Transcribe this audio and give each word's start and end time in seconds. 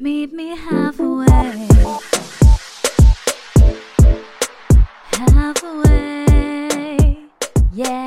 Meet 0.00 0.32
me 0.32 0.56
halfway. 0.56 1.26
Halfway. 5.10 6.36
Yeah. 7.72 8.05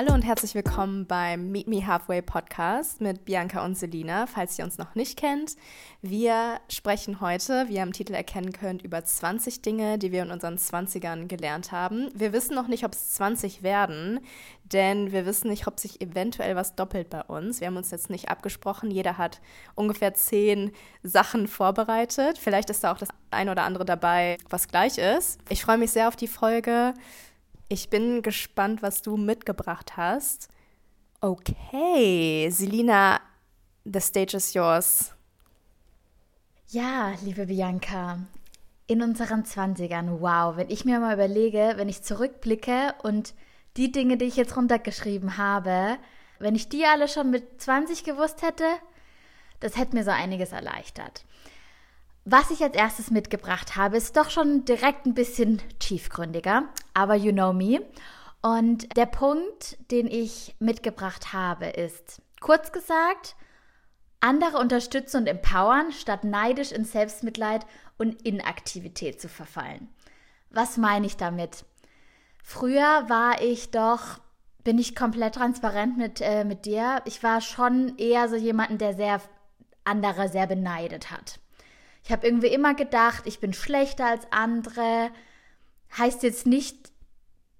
Hallo 0.00 0.14
und 0.14 0.22
herzlich 0.22 0.54
willkommen 0.54 1.04
beim 1.04 1.50
Meet 1.50 1.66
Me 1.66 1.86
Halfway 1.86 2.22
Podcast 2.22 3.02
mit 3.02 3.26
Bianca 3.26 3.62
und 3.62 3.76
Selina, 3.76 4.26
falls 4.26 4.58
ihr 4.58 4.64
uns 4.64 4.78
noch 4.78 4.94
nicht 4.94 5.18
kennt. 5.18 5.56
Wir 6.00 6.58
sprechen 6.70 7.20
heute, 7.20 7.68
wie 7.68 7.74
ihr 7.74 7.82
am 7.82 7.92
Titel 7.92 8.14
erkennen 8.14 8.54
könnt, 8.54 8.80
über 8.80 9.04
20 9.04 9.60
Dinge, 9.60 9.98
die 9.98 10.10
wir 10.10 10.22
in 10.22 10.30
unseren 10.30 10.56
20ern 10.56 11.26
gelernt 11.26 11.70
haben. 11.70 12.08
Wir 12.14 12.32
wissen 12.32 12.54
noch 12.54 12.66
nicht, 12.66 12.86
ob 12.86 12.94
es 12.94 13.10
20 13.10 13.62
werden, 13.62 14.20
denn 14.64 15.12
wir 15.12 15.26
wissen 15.26 15.50
nicht, 15.50 15.66
ob 15.66 15.78
sich 15.78 16.00
eventuell 16.00 16.56
was 16.56 16.74
doppelt 16.76 17.10
bei 17.10 17.20
uns. 17.20 17.60
Wir 17.60 17.66
haben 17.66 17.76
uns 17.76 17.90
jetzt 17.90 18.08
nicht 18.08 18.30
abgesprochen. 18.30 18.90
Jeder 18.90 19.18
hat 19.18 19.42
ungefähr 19.74 20.14
10 20.14 20.72
Sachen 21.02 21.46
vorbereitet. 21.46 22.38
Vielleicht 22.38 22.70
ist 22.70 22.84
da 22.84 22.92
auch 22.92 22.98
das 22.98 23.10
ein 23.30 23.50
oder 23.50 23.64
andere 23.64 23.84
dabei, 23.84 24.38
was 24.48 24.68
gleich 24.68 24.96
ist. 24.96 25.38
Ich 25.50 25.62
freue 25.62 25.76
mich 25.76 25.90
sehr 25.90 26.08
auf 26.08 26.16
die 26.16 26.26
Folge. 26.26 26.94
Ich 27.72 27.88
bin 27.88 28.22
gespannt, 28.22 28.82
was 28.82 29.00
du 29.00 29.16
mitgebracht 29.16 29.96
hast. 29.96 30.48
Okay, 31.20 32.50
Selina, 32.50 33.20
the 33.84 34.00
stage 34.00 34.36
is 34.36 34.54
yours. 34.54 35.14
Ja, 36.66 37.12
liebe 37.22 37.46
Bianca, 37.46 38.18
in 38.88 39.02
unseren 39.02 39.44
Zwanzigern, 39.44 40.20
wow, 40.20 40.56
wenn 40.56 40.68
ich 40.68 40.84
mir 40.84 40.98
mal 40.98 41.14
überlege, 41.14 41.74
wenn 41.76 41.88
ich 41.88 42.02
zurückblicke 42.02 42.96
und 43.04 43.34
die 43.76 43.92
Dinge, 43.92 44.16
die 44.16 44.24
ich 44.24 44.34
jetzt 44.34 44.56
runtergeschrieben 44.56 45.36
habe, 45.36 45.96
wenn 46.40 46.56
ich 46.56 46.68
die 46.68 46.86
alle 46.86 47.06
schon 47.06 47.30
mit 47.30 47.62
20 47.62 48.02
gewusst 48.02 48.42
hätte, 48.42 48.66
das 49.60 49.76
hätte 49.76 49.94
mir 49.94 50.02
so 50.02 50.10
einiges 50.10 50.50
erleichtert. 50.50 51.24
Was 52.24 52.50
ich 52.50 52.62
als 52.62 52.74
erstes 52.74 53.10
mitgebracht 53.10 53.76
habe, 53.76 53.96
ist 53.96 54.16
doch 54.16 54.28
schon 54.28 54.64
direkt 54.64 55.06
ein 55.06 55.14
bisschen 55.14 55.62
tiefgründiger, 55.78 56.64
aber 56.94 57.14
you 57.14 57.32
know 57.32 57.52
me. 57.52 57.80
Und 58.42 58.96
der 58.96 59.06
Punkt, 59.06 59.78
den 59.90 60.06
ich 60.06 60.54
mitgebracht 60.58 61.32
habe, 61.32 61.66
ist, 61.66 62.22
kurz 62.40 62.72
gesagt, 62.72 63.36
andere 64.20 64.58
unterstützen 64.58 65.18
und 65.18 65.26
empowern, 65.26 65.92
statt 65.92 66.24
neidisch 66.24 66.72
in 66.72 66.84
Selbstmitleid 66.84 67.66
und 67.98 68.22
Inaktivität 68.22 69.20
zu 69.20 69.28
verfallen. 69.28 69.88
Was 70.50 70.76
meine 70.76 71.06
ich 71.06 71.16
damit? 71.16 71.64
Früher 72.42 73.08
war 73.08 73.40
ich 73.42 73.70
doch, 73.70 74.18
bin 74.64 74.78
ich 74.78 74.96
komplett 74.96 75.34
transparent 75.34 75.96
mit, 75.96 76.20
äh, 76.20 76.44
mit 76.44 76.66
dir. 76.66 77.02
Ich 77.04 77.22
war 77.22 77.40
schon 77.40 77.96
eher 77.98 78.28
so 78.28 78.36
jemanden, 78.36 78.78
der 78.78 78.94
sehr 78.94 79.20
andere 79.84 80.28
sehr 80.28 80.46
beneidet 80.46 81.10
hat. 81.10 81.40
Ich 82.02 82.12
habe 82.12 82.26
irgendwie 82.26 82.48
immer 82.48 82.74
gedacht, 82.74 83.26
ich 83.26 83.40
bin 83.40 83.52
schlechter 83.52 84.06
als 84.06 84.26
andere. 84.30 85.10
Heißt 85.96 86.22
jetzt 86.22 86.46
nicht, 86.46 86.90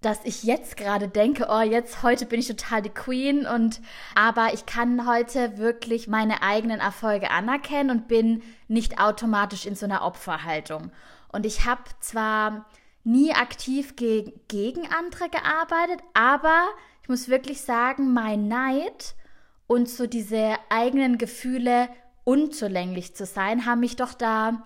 dass 0.01 0.25
ich 0.25 0.45
jetzt 0.45 0.77
gerade 0.77 1.09
denke, 1.09 1.49
oh, 1.51 1.61
jetzt 1.61 2.03
heute 2.03 2.25
bin 2.25 2.41
ich 2.41 2.49
total 2.49 2.81
die 2.81 2.89
Queen 2.89 3.47
und 3.47 3.81
aber 4.15 4.55
ich 4.55 4.65
kann 4.65 5.07
heute 5.07 5.59
wirklich 5.59 6.09
meine 6.09 6.43
eigenen 6.43 6.81
Erfolge 6.81 7.31
anerkennen 7.31 7.91
und 7.91 8.09
bin 8.09 8.43
nicht 8.67 8.99
automatisch 8.99 9.67
in 9.67 9.75
so 9.75 9.85
einer 9.85 10.03
Opferhaltung. 10.03 10.91
Und 11.33 11.45
ich 11.45 11.67
habe 11.67 11.83
zwar 12.01 12.67
nie 13.05 13.35
aktiv 13.35 13.97
ge 13.97 14.33
gegen 14.49 14.87
andere 14.91 15.29
gearbeitet, 15.29 16.01
aber 16.15 16.69
ich 17.03 17.09
muss 17.09 17.29
wirklich 17.29 17.61
sagen, 17.61 18.13
mein 18.13 18.49
Neid 18.49 19.15
und 19.67 19.89
so 19.89 20.07
diese 20.07 20.55
eigenen 20.71 21.19
Gefühle 21.19 21.89
unzulänglich 22.25 23.15
zu 23.15 23.27
sein, 23.27 23.67
haben 23.67 23.81
mich 23.81 23.97
doch 23.97 24.15
da 24.15 24.65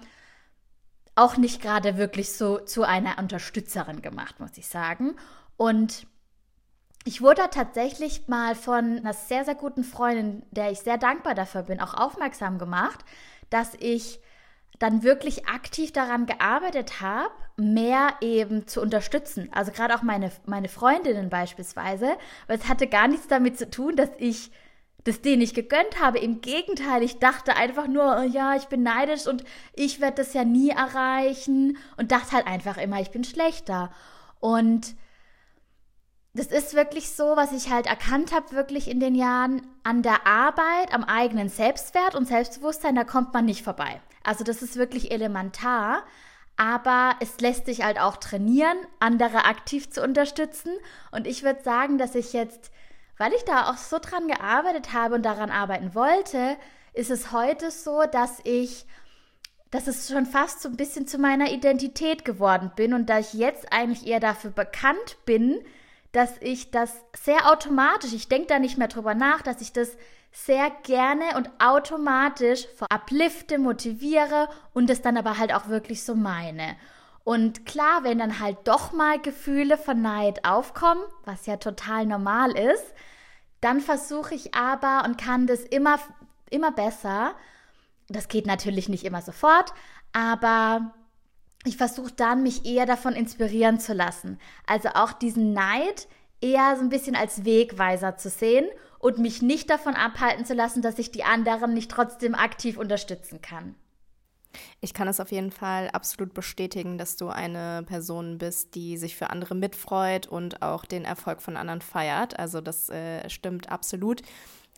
auch 1.14 1.36
nicht 1.36 1.62
gerade 1.62 1.96
wirklich 1.96 2.32
so 2.32 2.58
zu 2.58 2.82
einer 2.82 3.18
Unterstützerin 3.18 4.02
gemacht, 4.02 4.40
muss 4.40 4.56
ich 4.56 4.66
sagen. 4.66 5.14
Und 5.56 6.06
ich 7.04 7.20
wurde 7.20 7.42
tatsächlich 7.50 8.28
mal 8.28 8.54
von 8.54 8.98
einer 8.98 9.12
sehr, 9.12 9.44
sehr 9.44 9.54
guten 9.54 9.84
Freundin, 9.84 10.42
der 10.50 10.70
ich 10.70 10.80
sehr 10.80 10.98
dankbar 10.98 11.34
dafür 11.34 11.62
bin, 11.62 11.80
auch 11.80 11.94
aufmerksam 11.94 12.58
gemacht, 12.58 13.04
dass 13.50 13.74
ich 13.78 14.20
dann 14.78 15.02
wirklich 15.02 15.46
aktiv 15.46 15.92
daran 15.92 16.26
gearbeitet 16.26 17.00
habe, 17.00 17.30
mehr 17.56 18.14
eben 18.20 18.66
zu 18.66 18.80
unterstützen. 18.80 19.48
Also 19.52 19.70
gerade 19.70 19.94
auch 19.94 20.02
meine, 20.02 20.32
meine 20.46 20.68
Freundinnen 20.68 21.30
beispielsweise, 21.30 22.16
weil 22.48 22.58
es 22.58 22.68
hatte 22.68 22.88
gar 22.88 23.06
nichts 23.06 23.28
damit 23.28 23.58
zu 23.58 23.70
tun, 23.70 23.94
dass 23.94 24.10
ich 24.18 24.50
das 25.04 25.20
denen 25.20 25.42
ich 25.42 25.54
gegönnt 25.54 26.00
habe. 26.00 26.18
Im 26.18 26.40
Gegenteil, 26.40 27.02
ich 27.02 27.18
dachte 27.18 27.56
einfach 27.56 27.86
nur, 27.86 28.18
oh 28.18 28.22
ja, 28.22 28.56
ich 28.56 28.64
bin 28.64 28.82
neidisch 28.82 29.26
und 29.26 29.44
ich 29.74 30.00
werde 30.00 30.16
das 30.16 30.34
ja 30.34 30.44
nie 30.44 30.70
erreichen 30.70 31.76
und 31.96 32.10
dachte 32.10 32.32
halt 32.32 32.46
einfach 32.46 32.78
immer, 32.78 33.00
ich 33.00 33.10
bin 33.10 33.24
schlechter. 33.24 33.90
Und 34.40 34.94
das 36.32 36.46
ist 36.46 36.74
wirklich 36.74 37.10
so, 37.12 37.36
was 37.36 37.52
ich 37.52 37.70
halt 37.70 37.86
erkannt 37.86 38.32
habe, 38.34 38.52
wirklich 38.52 38.90
in 38.90 38.98
den 38.98 39.14
Jahren 39.14 39.62
an 39.84 40.02
der 40.02 40.26
Arbeit, 40.26 40.92
am 40.92 41.04
eigenen 41.04 41.48
Selbstwert 41.48 42.14
und 42.14 42.26
Selbstbewusstsein, 42.26 42.96
da 42.96 43.04
kommt 43.04 43.32
man 43.32 43.44
nicht 43.44 43.62
vorbei. 43.62 44.00
Also 44.24 44.42
das 44.42 44.62
ist 44.62 44.76
wirklich 44.76 45.12
elementar. 45.12 46.02
Aber 46.56 47.16
es 47.20 47.40
lässt 47.40 47.66
sich 47.66 47.82
halt 47.82 47.98
auch 47.98 48.16
trainieren, 48.16 48.76
andere 49.00 49.44
aktiv 49.44 49.90
zu 49.90 50.02
unterstützen. 50.02 50.72
Und 51.10 51.26
ich 51.26 51.42
würde 51.42 51.62
sagen, 51.62 51.98
dass 51.98 52.14
ich 52.14 52.32
jetzt 52.32 52.70
weil 53.18 53.32
ich 53.32 53.44
da 53.44 53.70
auch 53.70 53.76
so 53.76 53.98
dran 53.98 54.28
gearbeitet 54.28 54.92
habe 54.92 55.14
und 55.14 55.22
daran 55.22 55.50
arbeiten 55.50 55.94
wollte, 55.94 56.56
ist 56.92 57.10
es 57.10 57.32
heute 57.32 57.70
so, 57.70 58.04
dass 58.10 58.40
ich, 58.44 58.86
dass 59.70 59.86
es 59.86 60.08
schon 60.08 60.26
fast 60.26 60.62
so 60.62 60.68
ein 60.68 60.76
bisschen 60.76 61.06
zu 61.06 61.18
meiner 61.18 61.50
Identität 61.50 62.24
geworden 62.24 62.72
bin 62.76 62.94
und 62.94 63.10
da 63.10 63.18
ich 63.18 63.34
jetzt 63.34 63.72
eigentlich 63.72 64.06
eher 64.06 64.20
dafür 64.20 64.50
bekannt 64.50 65.16
bin, 65.24 65.60
dass 66.12 66.30
ich 66.40 66.70
das 66.70 66.92
sehr 67.16 67.50
automatisch, 67.50 68.12
ich 68.12 68.28
denke 68.28 68.46
da 68.46 68.58
nicht 68.60 68.78
mehr 68.78 68.88
drüber 68.88 69.14
nach, 69.14 69.42
dass 69.42 69.60
ich 69.60 69.72
das 69.72 69.96
sehr 70.30 70.70
gerne 70.82 71.36
und 71.36 71.50
automatisch 71.58 72.66
vor 72.76 72.88
Uplifte 72.92 73.58
motiviere 73.58 74.48
und 74.72 74.90
es 74.90 75.02
dann 75.02 75.16
aber 75.16 75.38
halt 75.38 75.52
auch 75.52 75.68
wirklich 75.68 76.04
so 76.04 76.14
meine. 76.14 76.76
Und 77.24 77.64
klar, 77.64 78.04
wenn 78.04 78.18
dann 78.18 78.38
halt 78.38 78.58
doch 78.64 78.92
mal 78.92 79.18
Gefühle 79.18 79.78
von 79.78 80.02
Neid 80.02 80.44
aufkommen, 80.44 81.02
was 81.24 81.46
ja 81.46 81.56
total 81.56 82.04
normal 82.04 82.52
ist, 82.52 82.84
dann 83.62 83.80
versuche 83.80 84.34
ich 84.34 84.54
aber 84.54 85.04
und 85.06 85.16
kann 85.16 85.46
das 85.46 85.60
immer, 85.60 85.98
immer 86.50 86.70
besser. 86.70 87.34
Das 88.08 88.28
geht 88.28 88.46
natürlich 88.46 88.90
nicht 88.90 89.04
immer 89.04 89.22
sofort, 89.22 89.72
aber 90.12 90.92
ich 91.64 91.78
versuche 91.78 92.12
dann, 92.12 92.42
mich 92.42 92.66
eher 92.66 92.84
davon 92.84 93.14
inspirieren 93.14 93.80
zu 93.80 93.94
lassen. 93.94 94.38
Also 94.66 94.90
auch 94.90 95.12
diesen 95.12 95.54
Neid 95.54 96.06
eher 96.42 96.76
so 96.76 96.82
ein 96.82 96.90
bisschen 96.90 97.16
als 97.16 97.46
Wegweiser 97.46 98.18
zu 98.18 98.28
sehen 98.28 98.66
und 98.98 99.18
mich 99.18 99.40
nicht 99.40 99.70
davon 99.70 99.94
abhalten 99.94 100.44
zu 100.44 100.52
lassen, 100.52 100.82
dass 100.82 100.98
ich 100.98 101.10
die 101.10 101.24
anderen 101.24 101.72
nicht 101.72 101.90
trotzdem 101.90 102.34
aktiv 102.34 102.76
unterstützen 102.76 103.40
kann. 103.40 103.74
Ich 104.80 104.94
kann 104.94 105.08
es 105.08 105.20
auf 105.20 105.32
jeden 105.32 105.50
Fall 105.50 105.90
absolut 105.90 106.34
bestätigen, 106.34 106.98
dass 106.98 107.16
du 107.16 107.28
eine 107.28 107.82
Person 107.86 108.38
bist, 108.38 108.74
die 108.74 108.96
sich 108.96 109.16
für 109.16 109.30
andere 109.30 109.54
mitfreut 109.54 110.26
und 110.26 110.62
auch 110.62 110.84
den 110.84 111.04
Erfolg 111.04 111.42
von 111.42 111.56
anderen 111.56 111.80
feiert. 111.80 112.38
Also 112.38 112.60
das 112.60 112.88
äh, 112.90 113.28
stimmt 113.28 113.70
absolut. 113.70 114.22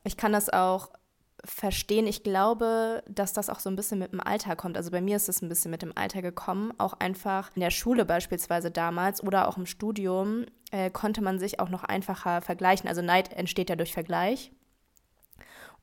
Ich 0.05 0.17
kann 0.17 0.33
das 0.33 0.51
auch 0.51 0.91
verstehen. 1.45 2.07
Ich 2.07 2.23
glaube, 2.23 3.03
dass 3.09 3.33
das 3.33 3.49
auch 3.51 3.61
so 3.61 3.71
ein 3.71 3.77
bisschen 3.77 3.99
mit 3.99 4.13
dem 4.13 4.21
Alter 4.21 4.57
kommt. 4.57 4.77
Also 4.77 4.91
bei 4.91 5.01
mir 5.01 5.17
ist 5.17 5.29
es 5.29 5.43
ein 5.43 5.49
bisschen 5.49 5.71
mit 5.71 5.83
dem 5.83 5.93
Alter 5.97 6.23
gekommen. 6.23 6.73
Auch 6.79 6.95
einfach 6.95 7.51
in 7.55 7.61
der 7.61 7.71
Schule 7.71 8.05
beispielsweise 8.05 8.71
damals 8.71 9.23
oder 9.23 9.49
auch 9.49 9.57
im 9.57 9.67
Studium 9.67 10.47
äh, 10.71 10.91
konnte 10.91 11.23
man 11.23 11.39
sich 11.39 11.61
auch 11.61 11.69
noch 11.69 11.85
einfacher 11.85 12.43
vergleichen. 12.43 12.89
Also 12.89 13.03
Neid 13.03 13.33
entsteht 13.33 13.71
ja 13.71 13.77
durch 13.77 13.93
Vergleich. 13.93 14.53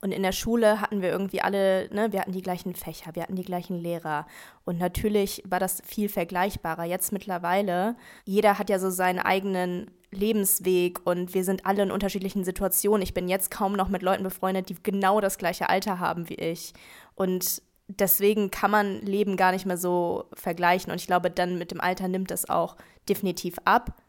Und 0.03 0.11
in 0.11 0.21
der 0.21 0.33
Schule 0.33 0.81
hatten 0.81 1.01
wir 1.01 1.09
irgendwie 1.09 1.39
alle, 1.39 1.87
ne, 1.93 2.11
wir 2.11 2.19
hatten 2.19 2.33
die 2.33 2.41
gleichen 2.41 2.75
Fächer, 2.75 3.11
wir 3.13 3.23
hatten 3.23 3.37
die 3.37 3.45
gleichen 3.45 3.79
Lehrer. 3.79 4.27
Und 4.65 4.77
natürlich 4.77 5.41
war 5.47 5.61
das 5.61 5.81
viel 5.85 6.09
vergleichbarer. 6.09 6.83
Jetzt 6.83 7.13
mittlerweile, 7.13 7.95
jeder 8.25 8.59
hat 8.59 8.69
ja 8.69 8.79
so 8.79 8.89
seinen 8.89 9.19
eigenen 9.19 9.89
Lebensweg 10.11 10.99
und 11.05 11.33
wir 11.33 11.45
sind 11.45 11.65
alle 11.65 11.83
in 11.83 11.91
unterschiedlichen 11.91 12.43
Situationen. 12.43 13.01
Ich 13.01 13.13
bin 13.13 13.29
jetzt 13.29 13.49
kaum 13.49 13.77
noch 13.77 13.87
mit 13.87 14.01
Leuten 14.01 14.23
befreundet, 14.23 14.67
die 14.67 14.75
genau 14.83 15.21
das 15.21 15.37
gleiche 15.37 15.69
Alter 15.69 16.01
haben 16.01 16.27
wie 16.27 16.35
ich. 16.35 16.73
Und 17.15 17.61
deswegen 17.87 18.51
kann 18.51 18.71
man 18.71 18.99
Leben 19.03 19.37
gar 19.37 19.53
nicht 19.53 19.65
mehr 19.65 19.77
so 19.77 20.25
vergleichen. 20.33 20.91
Und 20.91 20.99
ich 20.99 21.07
glaube, 21.07 21.31
dann 21.31 21.57
mit 21.57 21.71
dem 21.71 21.79
Alter 21.79 22.09
nimmt 22.09 22.29
das 22.29 22.49
auch 22.49 22.75
definitiv 23.07 23.55
ab. 23.63 24.01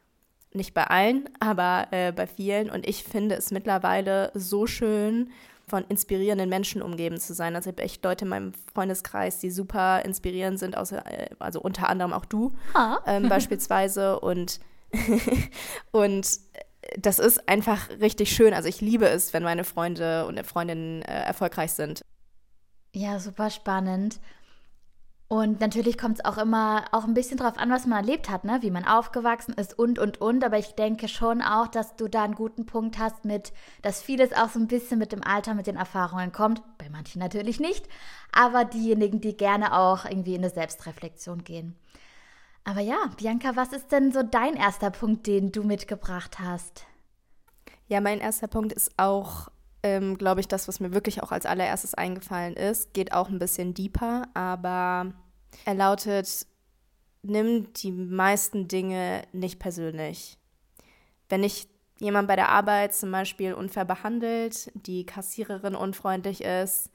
Nicht 0.52 0.74
bei 0.74 0.88
allen, 0.88 1.28
aber 1.38 1.86
äh, 1.92 2.10
bei 2.10 2.26
vielen. 2.26 2.68
Und 2.68 2.84
ich 2.84 3.04
finde 3.04 3.36
es 3.36 3.52
mittlerweile 3.52 4.32
so 4.34 4.66
schön, 4.66 5.30
von 5.66 5.84
inspirierenden 5.88 6.48
Menschen 6.48 6.82
umgeben 6.82 7.18
zu 7.18 7.34
sein. 7.34 7.56
Also 7.56 7.70
ich 7.70 7.76
habe 7.76 7.82
echt 7.82 8.04
Leute 8.04 8.24
in 8.24 8.28
meinem 8.28 8.52
Freundeskreis, 8.74 9.38
die 9.38 9.50
super 9.50 10.04
inspirierend 10.04 10.58
sind, 10.58 10.76
außer, 10.76 11.04
äh, 11.06 11.30
also 11.38 11.60
unter 11.60 11.88
anderem 11.88 12.12
auch 12.12 12.24
du 12.24 12.52
ah. 12.74 12.98
ähm, 13.06 13.28
beispielsweise. 13.28 14.20
Und, 14.20 14.60
und 15.90 16.38
das 16.98 17.18
ist 17.18 17.48
einfach 17.48 17.88
richtig 18.00 18.30
schön. 18.34 18.54
Also 18.54 18.68
ich 18.68 18.80
liebe 18.80 19.08
es, 19.08 19.32
wenn 19.32 19.42
meine 19.42 19.64
Freunde 19.64 20.26
und 20.26 20.44
Freundinnen 20.46 21.02
äh, 21.02 21.22
erfolgreich 21.22 21.72
sind. 21.72 22.04
Ja, 22.92 23.18
super 23.18 23.50
spannend. 23.50 24.20
Und 25.26 25.60
natürlich 25.60 25.96
kommt 25.96 26.18
es 26.18 26.24
auch 26.24 26.36
immer 26.36 26.84
auch 26.92 27.04
ein 27.04 27.14
bisschen 27.14 27.38
drauf 27.38 27.56
an, 27.56 27.70
was 27.70 27.86
man 27.86 27.98
erlebt 27.98 28.28
hat, 28.28 28.44
ne? 28.44 28.58
wie 28.60 28.70
man 28.70 28.84
aufgewachsen 28.84 29.54
ist 29.54 29.76
und, 29.78 29.98
und, 29.98 30.20
und. 30.20 30.44
Aber 30.44 30.58
ich 30.58 30.74
denke 30.74 31.08
schon 31.08 31.40
auch, 31.40 31.66
dass 31.66 31.96
du 31.96 32.08
da 32.08 32.24
einen 32.24 32.34
guten 32.34 32.66
Punkt 32.66 32.98
hast 32.98 33.24
mit, 33.24 33.52
dass 33.80 34.02
vieles 34.02 34.32
auch 34.34 34.50
so 34.50 34.58
ein 34.58 34.68
bisschen 34.68 34.98
mit 34.98 35.12
dem 35.12 35.24
Alter, 35.24 35.54
mit 35.54 35.66
den 35.66 35.76
Erfahrungen 35.76 36.30
kommt. 36.30 36.62
Bei 36.76 36.90
manchen 36.90 37.20
natürlich 37.20 37.58
nicht. 37.58 37.88
Aber 38.32 38.64
diejenigen, 38.64 39.20
die 39.20 39.36
gerne 39.36 39.76
auch 39.76 40.04
irgendwie 40.04 40.34
in 40.34 40.42
eine 40.42 40.50
Selbstreflexion 40.50 41.42
gehen. 41.42 41.74
Aber 42.64 42.80
ja, 42.80 42.96
Bianca, 43.16 43.56
was 43.56 43.72
ist 43.72 43.92
denn 43.92 44.12
so 44.12 44.22
dein 44.22 44.54
erster 44.54 44.90
Punkt, 44.90 45.26
den 45.26 45.52
du 45.52 45.62
mitgebracht 45.62 46.38
hast? 46.38 46.86
Ja, 47.88 48.00
mein 48.00 48.20
erster 48.20 48.46
Punkt 48.46 48.72
ist 48.72 48.92
auch, 48.98 49.48
ähm, 49.84 50.16
glaube 50.16 50.40
ich, 50.40 50.48
das, 50.48 50.66
was 50.66 50.80
mir 50.80 50.92
wirklich 50.92 51.22
auch 51.22 51.30
als 51.30 51.44
allererstes 51.46 51.94
eingefallen 51.94 52.54
ist. 52.54 52.94
Geht 52.94 53.12
auch 53.12 53.28
ein 53.28 53.38
bisschen 53.38 53.74
deeper, 53.74 54.26
aber 54.32 55.12
er 55.66 55.74
lautet, 55.74 56.46
nimm 57.22 57.72
die 57.74 57.92
meisten 57.92 58.66
Dinge 58.66 59.22
nicht 59.32 59.58
persönlich. 59.58 60.38
Wenn 61.28 61.44
ich 61.44 61.68
jemand 62.00 62.28
bei 62.28 62.34
der 62.34 62.48
Arbeit 62.48 62.94
zum 62.94 63.12
Beispiel 63.12 63.52
unfair 63.52 63.84
behandelt, 63.84 64.72
die 64.74 65.04
Kassiererin 65.04 65.74
unfreundlich 65.74 66.42
ist, 66.42 66.90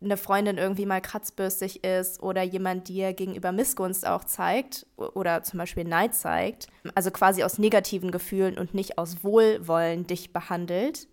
eine 0.00 0.16
Freundin 0.16 0.56
irgendwie 0.56 0.86
mal 0.86 1.02
kratzbürstig 1.02 1.84
ist 1.84 2.22
oder 2.22 2.42
jemand 2.42 2.88
dir 2.88 3.12
gegenüber 3.12 3.52
Missgunst 3.52 4.06
auch 4.06 4.24
zeigt 4.24 4.86
oder 4.96 5.42
zum 5.42 5.58
Beispiel 5.58 5.84
Neid 5.84 6.14
zeigt, 6.14 6.68
also 6.94 7.10
quasi 7.10 7.42
aus 7.42 7.58
negativen 7.58 8.12
Gefühlen 8.12 8.56
und 8.56 8.72
nicht 8.74 8.96
aus 8.96 9.22
Wohlwollen 9.24 10.06
dich 10.06 10.32
behandelt, 10.32 11.08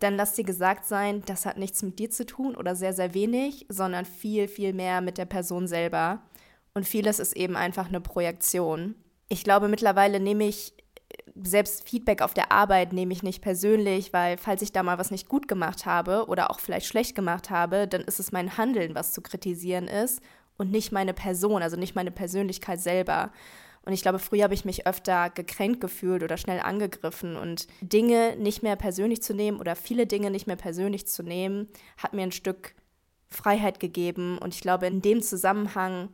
dann 0.00 0.16
lass 0.16 0.34
dir 0.34 0.44
gesagt 0.44 0.84
sein, 0.86 1.22
das 1.26 1.46
hat 1.46 1.58
nichts 1.58 1.82
mit 1.82 1.98
dir 1.98 2.10
zu 2.10 2.26
tun 2.26 2.54
oder 2.56 2.76
sehr, 2.76 2.92
sehr 2.92 3.14
wenig, 3.14 3.66
sondern 3.68 4.04
viel, 4.04 4.48
viel 4.48 4.72
mehr 4.72 5.00
mit 5.00 5.18
der 5.18 5.26
Person 5.26 5.66
selber. 5.66 6.20
Und 6.74 6.86
vieles 6.86 7.18
ist 7.18 7.36
eben 7.36 7.56
einfach 7.56 7.88
eine 7.88 8.00
Projektion. 8.00 8.94
Ich 9.28 9.44
glaube, 9.44 9.68
mittlerweile 9.68 10.20
nehme 10.20 10.46
ich 10.46 10.74
selbst 11.42 11.88
Feedback 11.88 12.22
auf 12.22 12.34
der 12.34 12.52
Arbeit 12.52 12.92
nehme 12.92 13.12
ich 13.12 13.22
nicht 13.22 13.42
persönlich, 13.42 14.12
weil 14.12 14.36
falls 14.38 14.62
ich 14.62 14.72
da 14.72 14.82
mal 14.82 14.98
was 14.98 15.10
nicht 15.10 15.28
gut 15.28 15.48
gemacht 15.48 15.86
habe 15.86 16.26
oder 16.26 16.50
auch 16.50 16.60
vielleicht 16.60 16.86
schlecht 16.86 17.14
gemacht 17.14 17.50
habe, 17.50 17.86
dann 17.86 18.02
ist 18.02 18.18
es 18.18 18.32
mein 18.32 18.56
Handeln, 18.56 18.94
was 18.94 19.12
zu 19.12 19.22
kritisieren 19.22 19.88
ist 19.88 20.20
und 20.56 20.70
nicht 20.70 20.92
meine 20.92 21.14
Person, 21.14 21.62
also 21.62 21.76
nicht 21.76 21.94
meine 21.94 22.10
Persönlichkeit 22.10 22.80
selber. 22.80 23.30
Und 23.88 23.94
ich 23.94 24.02
glaube, 24.02 24.18
früher 24.18 24.44
habe 24.44 24.52
ich 24.52 24.66
mich 24.66 24.86
öfter 24.86 25.30
gekränkt 25.30 25.80
gefühlt 25.80 26.22
oder 26.22 26.36
schnell 26.36 26.60
angegriffen. 26.60 27.36
Und 27.36 27.68
Dinge 27.80 28.36
nicht 28.36 28.62
mehr 28.62 28.76
persönlich 28.76 29.22
zu 29.22 29.32
nehmen 29.32 29.58
oder 29.58 29.74
viele 29.76 30.06
Dinge 30.06 30.30
nicht 30.30 30.46
mehr 30.46 30.56
persönlich 30.56 31.06
zu 31.06 31.22
nehmen, 31.22 31.68
hat 31.96 32.12
mir 32.12 32.20
ein 32.20 32.30
Stück 32.30 32.74
Freiheit 33.30 33.80
gegeben. 33.80 34.36
Und 34.36 34.52
ich 34.52 34.60
glaube, 34.60 34.86
in 34.88 35.00
dem 35.00 35.22
Zusammenhang 35.22 36.10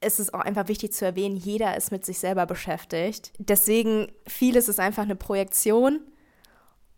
ist 0.00 0.20
es 0.20 0.32
auch 0.32 0.38
einfach 0.38 0.68
wichtig 0.68 0.92
zu 0.92 1.04
erwähnen, 1.04 1.34
jeder 1.34 1.76
ist 1.76 1.90
mit 1.90 2.06
sich 2.06 2.20
selber 2.20 2.46
beschäftigt. 2.46 3.32
Deswegen, 3.38 4.06
vieles 4.28 4.68
ist 4.68 4.78
einfach 4.78 5.02
eine 5.02 5.16
Projektion 5.16 5.98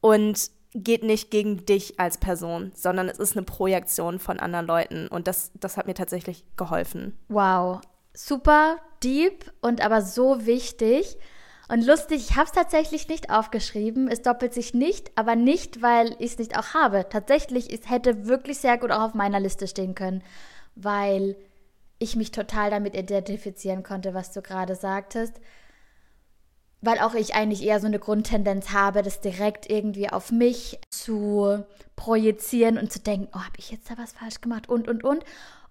und 0.03 0.51
geht 0.75 1.03
nicht 1.03 1.31
gegen 1.31 1.65
dich 1.65 1.99
als 1.99 2.19
Person, 2.19 2.73
sondern 2.75 3.09
es 3.09 3.19
ist 3.19 3.39
eine 3.39 3.47
Projektion 3.47 4.19
von 4.19 4.39
anderen 4.39 4.67
Leuten. 4.67 5.09
Und 5.09 5.29
das, 5.29 5.51
das 5.55 5.79
hat 5.79 5.87
mir 5.87 5.95
tatsächlich 5.95 6.45
geholfen. 6.59 7.19
Wow, 7.29 7.81
super 8.13 8.77
deep 9.03 9.53
und 9.61 9.85
aber 9.85 10.03
so 10.03 10.47
wichtig. 10.47 11.17
Und 11.69 11.87
lustig, 11.87 12.29
ich 12.29 12.37
habe 12.37 12.47
es 12.47 12.53
tatsächlich 12.53 13.09
nicht 13.09 13.31
aufgeschrieben. 13.31 14.09
Es 14.09 14.21
doppelt 14.23 14.53
sich 14.53 14.75
nicht, 14.75 15.11
aber 15.17 15.37
nicht, 15.37 15.81
weil 15.81 16.15
ich 16.19 16.33
es 16.33 16.39
nicht 16.39 16.59
auch 16.59 16.75
habe. 16.75 17.07
Tatsächlich, 17.09 17.73
es 17.73 17.89
hätte 17.89 18.27
wirklich 18.27 18.59
sehr 18.59 18.77
gut 18.79 18.91
auch 18.91 19.01
auf 19.01 19.15
meiner 19.15 19.41
Liste 19.41 19.67
stehen 19.67 19.95
können, 19.95 20.23
weil 20.75 21.37
ich 21.99 22.17
mich 22.17 22.31
total 22.31 22.71
damit 22.71 22.95
identifizieren 22.97 23.83
konnte, 23.83 24.13
was 24.13 24.33
du 24.33 24.43
gerade 24.43 24.75
sagtest. 24.75 25.41
Weil 26.81 26.99
auch 26.99 27.15
ich 27.15 27.37
eigentlich 27.37 27.63
eher 27.63 27.81
so 27.81 27.87
eine 27.87 28.01
Grundtendenz 28.01 28.71
habe, 28.71 29.03
das 29.03 29.21
direkt 29.21 29.71
irgendwie 29.71 30.11
auf 30.11 30.33
mich 30.33 30.81
zu 30.91 31.65
projizieren 31.95 32.77
und 32.77 32.93
zu 32.93 32.99
denken, 32.99 33.29
oh, 33.33 33.39
habe 33.39 33.57
ich 33.57 33.71
jetzt 33.71 33.89
da 33.89 33.97
was 33.97 34.13
falsch 34.13 34.41
gemacht 34.41 34.69
und, 34.69 34.89
und, 34.89 35.05
und. 35.05 35.25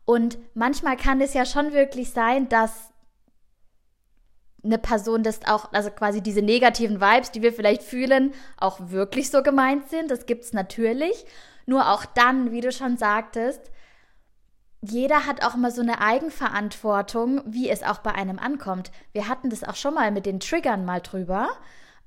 Und 0.06 0.38
manchmal 0.56 0.96
kann 0.96 1.22
es 1.22 1.34
ja 1.34 1.46
schon 1.46 1.74
wirklich 1.74 2.12
sein, 2.12 2.50
dass 2.50 2.91
eine 4.64 4.78
Person 4.78 5.24
das 5.24 5.40
auch, 5.48 5.72
also 5.74 5.90
quasi 5.90 6.22
diese 6.22 6.42
negativen 6.42 7.02
Vibes, 7.02 7.32
die 7.32 7.42
wir 7.42 7.54
vielleicht 7.54 7.84
fühlen, 7.84 8.34
auch 8.58 8.80
wirklich 8.90 9.32
so 9.32 9.42
gemeint 9.44 9.90
sind. 9.90 10.12
Das 10.12 10.26
gibt 10.26 10.44
es 10.44 10.54
natürlich. 10.54 11.26
Nur 11.66 11.90
auch 11.90 12.06
dann, 12.06 12.52
wie 12.52 12.62
du 12.62 12.72
schon 12.72 12.98
sagtest, 12.98 13.72
jeder 14.82 15.28
hat 15.28 15.44
auch 15.44 15.56
mal 15.56 15.72
so 15.72 15.82
eine 15.82 16.02
Eigenverantwortung, 16.02 17.42
wie 17.46 17.70
es 17.70 17.84
auch 17.84 18.00
bei 18.00 18.14
einem 18.14 18.40
ankommt. 18.40 18.92
Wir 19.14 19.28
hatten 19.28 19.50
das 19.50 19.64
auch 19.64 19.76
schon 19.76 19.94
mal 19.94 20.12
mit 20.12 20.26
den 20.26 20.40
Triggern 20.40 20.86
mal 20.86 21.02
drüber. 21.02 21.50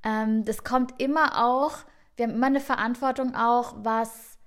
Ähm, 0.03 0.45
das 0.45 0.65
kommt 0.65 1.01
immer 1.01 1.45
auch, 1.45 1.79
wir 2.17 2.27
haben 2.27 2.35
immer 2.35 2.47
eine 2.47 2.61
Verantwortung 2.61 3.35
auch, 3.35 3.75
was, 3.79 4.39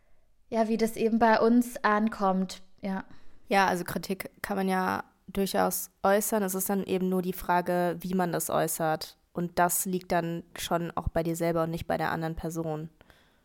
ja, 0.49 0.67
wie 0.67 0.77
das 0.77 0.97
eben 0.97 1.19
bei 1.19 1.39
uns 1.39 1.83
ankommt. 1.83 2.61
Ja. 2.81 3.05
Ja, 3.47 3.67
also 3.67 3.85
Kritik 3.85 4.29
kann 4.41 4.57
man 4.57 4.67
ja 4.67 5.05
durchaus 5.27 5.91
äußern. 6.03 6.43
Es 6.43 6.55
ist 6.55 6.69
dann 6.69 6.83
eben 6.83 7.09
nur 7.09 7.21
die 7.21 7.33
Frage, 7.33 7.97
wie 7.99 8.13
man 8.13 8.31
das 8.31 8.49
äußert. 8.49 9.17
Und 9.33 9.59
das 9.59 9.85
liegt 9.85 10.11
dann 10.11 10.43
schon 10.57 10.91
auch 10.95 11.09
bei 11.09 11.21
dir 11.21 11.35
selber 11.35 11.63
und 11.63 11.71
nicht 11.71 11.87
bei 11.87 11.97
der 11.97 12.11
anderen 12.11 12.35
Person. 12.35 12.89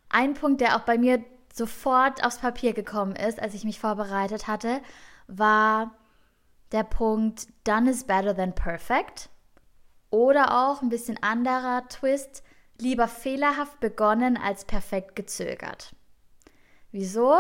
Ein 0.09 0.35
Punkt, 0.35 0.61
der 0.61 0.77
auch 0.77 0.83
bei 0.83 0.97
mir 0.97 1.23
sofort 1.53 2.25
aufs 2.25 2.39
Papier 2.39 2.73
gekommen 2.73 3.15
ist, 3.15 3.41
als 3.41 3.55
ich 3.55 3.65
mich 3.65 3.79
vorbereitet 3.79 4.47
hatte, 4.47 4.81
war 5.27 5.93
der 6.73 6.85
Punkt 6.85 7.49
Done 7.65 7.91
is 7.91 8.05
better 8.05 8.35
than 8.35 8.55
perfect. 8.55 9.29
Oder 10.09 10.69
auch 10.69 10.83
ein 10.83 10.89
bisschen 10.89 11.23
anderer 11.23 11.87
Twist, 11.89 12.43
lieber 12.79 13.09
fehlerhaft 13.09 13.81
begonnen 13.81 14.37
als 14.37 14.65
perfekt 14.65 15.17
gezögert. 15.17 15.95
Wieso? 16.91 17.39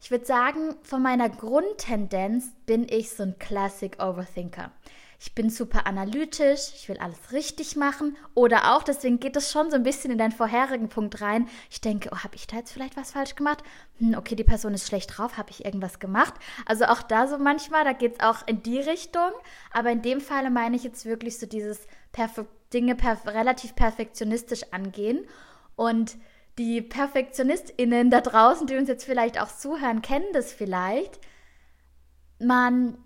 Ich 0.00 0.10
würde 0.10 0.24
sagen, 0.24 0.76
von 0.82 1.02
meiner 1.02 1.28
Grundtendenz 1.28 2.52
bin 2.66 2.86
ich 2.88 3.10
so 3.10 3.22
ein 3.22 3.38
Classic 3.38 3.96
Overthinker 4.02 4.72
ich 5.22 5.34
bin 5.34 5.50
super 5.50 5.86
analytisch, 5.86 6.72
ich 6.74 6.88
will 6.88 6.96
alles 6.96 7.32
richtig 7.32 7.76
machen. 7.76 8.16
Oder 8.34 8.74
auch, 8.74 8.82
deswegen 8.82 9.20
geht 9.20 9.36
es 9.36 9.52
schon 9.52 9.70
so 9.70 9.76
ein 9.76 9.82
bisschen 9.82 10.10
in 10.10 10.16
deinen 10.16 10.32
vorherigen 10.32 10.88
Punkt 10.88 11.20
rein. 11.20 11.46
Ich 11.70 11.82
denke, 11.82 12.08
oh, 12.10 12.16
habe 12.16 12.36
ich 12.36 12.46
da 12.46 12.56
jetzt 12.56 12.72
vielleicht 12.72 12.96
was 12.96 13.12
falsch 13.12 13.34
gemacht? 13.34 13.62
Hm, 13.98 14.14
okay, 14.16 14.34
die 14.34 14.44
Person 14.44 14.72
ist 14.72 14.88
schlecht 14.88 15.18
drauf, 15.18 15.36
habe 15.36 15.50
ich 15.50 15.66
irgendwas 15.66 15.98
gemacht? 15.98 16.32
Also 16.64 16.86
auch 16.86 17.02
da 17.02 17.26
so 17.26 17.36
manchmal, 17.36 17.84
da 17.84 17.92
geht 17.92 18.14
es 18.14 18.20
auch 18.20 18.46
in 18.46 18.62
die 18.62 18.78
Richtung. 18.78 19.30
Aber 19.72 19.90
in 19.90 20.00
dem 20.00 20.22
Falle 20.22 20.50
meine 20.50 20.74
ich 20.74 20.84
jetzt 20.84 21.04
wirklich 21.04 21.38
so 21.38 21.44
dieses 21.44 21.86
Perfe 22.12 22.46
Dinge 22.72 22.94
perf 22.94 23.26
relativ 23.26 23.74
perfektionistisch 23.74 24.72
angehen. 24.72 25.26
Und 25.76 26.16
die 26.60 26.82
PerfektionistInnen 26.82 28.10
da 28.10 28.20
draußen, 28.20 28.66
die 28.66 28.76
uns 28.76 28.86
jetzt 28.86 29.04
vielleicht 29.04 29.40
auch 29.40 29.48
zuhören, 29.48 30.02
kennen 30.02 30.30
das 30.34 30.52
vielleicht. 30.52 31.18
Man 32.38 32.98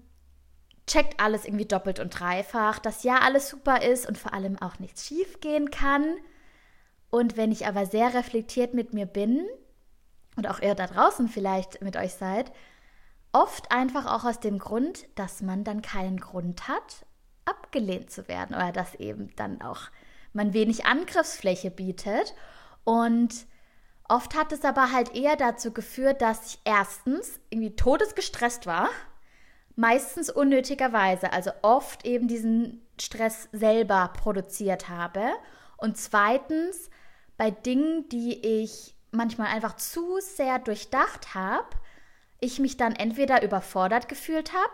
checkt 0.89 1.21
alles 1.21 1.45
irgendwie 1.45 1.65
doppelt 1.65 2.01
und 2.01 2.19
dreifach, 2.19 2.81
dass 2.81 3.05
ja 3.05 3.21
alles 3.21 3.49
super 3.49 3.83
ist 3.83 4.09
und 4.09 4.19
vor 4.19 4.35
allem 4.35 4.61
auch 4.61 4.81
nichts 4.81 5.07
schief 5.07 5.41
gehen 5.41 5.71
kann. 5.71 6.17
Und 7.11 7.37
wenn 7.37 7.53
ich 7.53 7.69
aber 7.69 7.87
sehr 7.87 8.13
reflektiert 8.13 8.75
mit 8.75 8.93
mir 8.93 9.07
bin 9.07 9.47
und 10.35 10.51
auch 10.51 10.61
ihr 10.61 10.75
da 10.75 10.89
draußen 10.89 11.29
vielleicht 11.29 11.81
mit 11.81 11.97
euch 11.97 12.15
seid, 12.15 12.51
oft 13.33 13.71
einfach 13.71 14.07
auch 14.07 14.25
aus 14.25 14.41
dem 14.41 14.59
Grund, 14.59 15.07
dass 15.15 15.43
man 15.43 15.63
dann 15.63 15.81
keinen 15.81 16.19
Grund 16.19 16.67
hat, 16.67 17.07
abgelehnt 17.45 18.11
zu 18.11 18.27
werden 18.27 18.57
oder 18.57 18.73
dass 18.73 18.97
eben 18.97 19.31
dann 19.37 19.63
auch 19.63 19.91
man 20.33 20.55
wenig 20.55 20.87
Angriffsfläche 20.87 21.71
bietet. 21.71 22.35
Und 22.85 23.47
oft 24.09 24.37
hat 24.37 24.53
es 24.53 24.65
aber 24.65 24.93
halt 24.93 25.15
eher 25.15 25.37
dazu 25.37 25.73
geführt, 25.73 26.23
dass 26.23 26.47
ich 26.55 26.61
erstens 26.65 27.41
irgendwie 27.51 27.75
todesgestresst 27.75 28.67
war 28.67 28.89
meistens 29.77 30.31
unnötigerweise, 30.31 31.33
also 31.33 31.51
oft 31.63 32.07
eben 32.07 32.29
diesen 32.29 32.87
Stress 33.01 33.49
selber 33.53 34.13
produziert 34.17 34.89
habe. 34.89 35.33
Und 35.77 35.97
zweitens, 35.97 36.91
bei 37.37 37.51
Dingen, 37.51 38.09
die 38.09 38.63
ich 38.63 38.95
manchmal 39.11 39.49
einfach 39.49 39.77
zu 39.77 40.19
sehr 40.21 40.59
durchdacht 40.59 41.35
habe, 41.35 41.69
ich 42.41 42.59
mich 42.59 42.77
dann 42.77 42.95
entweder 42.95 43.43
überfordert 43.43 44.09
gefühlt 44.09 44.53
habe 44.53 44.73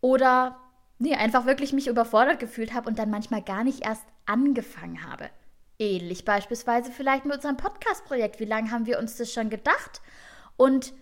oder 0.00 0.60
nee, 0.98 1.14
einfach 1.14 1.44
wirklich 1.44 1.72
mich 1.72 1.88
überfordert 1.88 2.38
gefühlt 2.38 2.72
habe 2.72 2.88
und 2.88 2.98
dann 2.98 3.10
manchmal 3.10 3.42
gar 3.42 3.64
nicht 3.64 3.84
erst 3.84 4.04
angefangen 4.26 5.10
habe. 5.10 5.28
Ähnlich 5.78 6.24
beispielsweise 6.24 6.90
vielleicht 6.90 7.24
mit 7.24 7.34
unserem 7.34 7.56
Podcast-Projekt. 7.56 8.40
Wie 8.40 8.44
lange 8.44 8.70
haben 8.70 8.86
wir 8.86 8.98
uns 8.98 9.16
das 9.16 9.32
schon 9.32 9.50
gedacht? 9.50 10.00
Und 10.56 10.94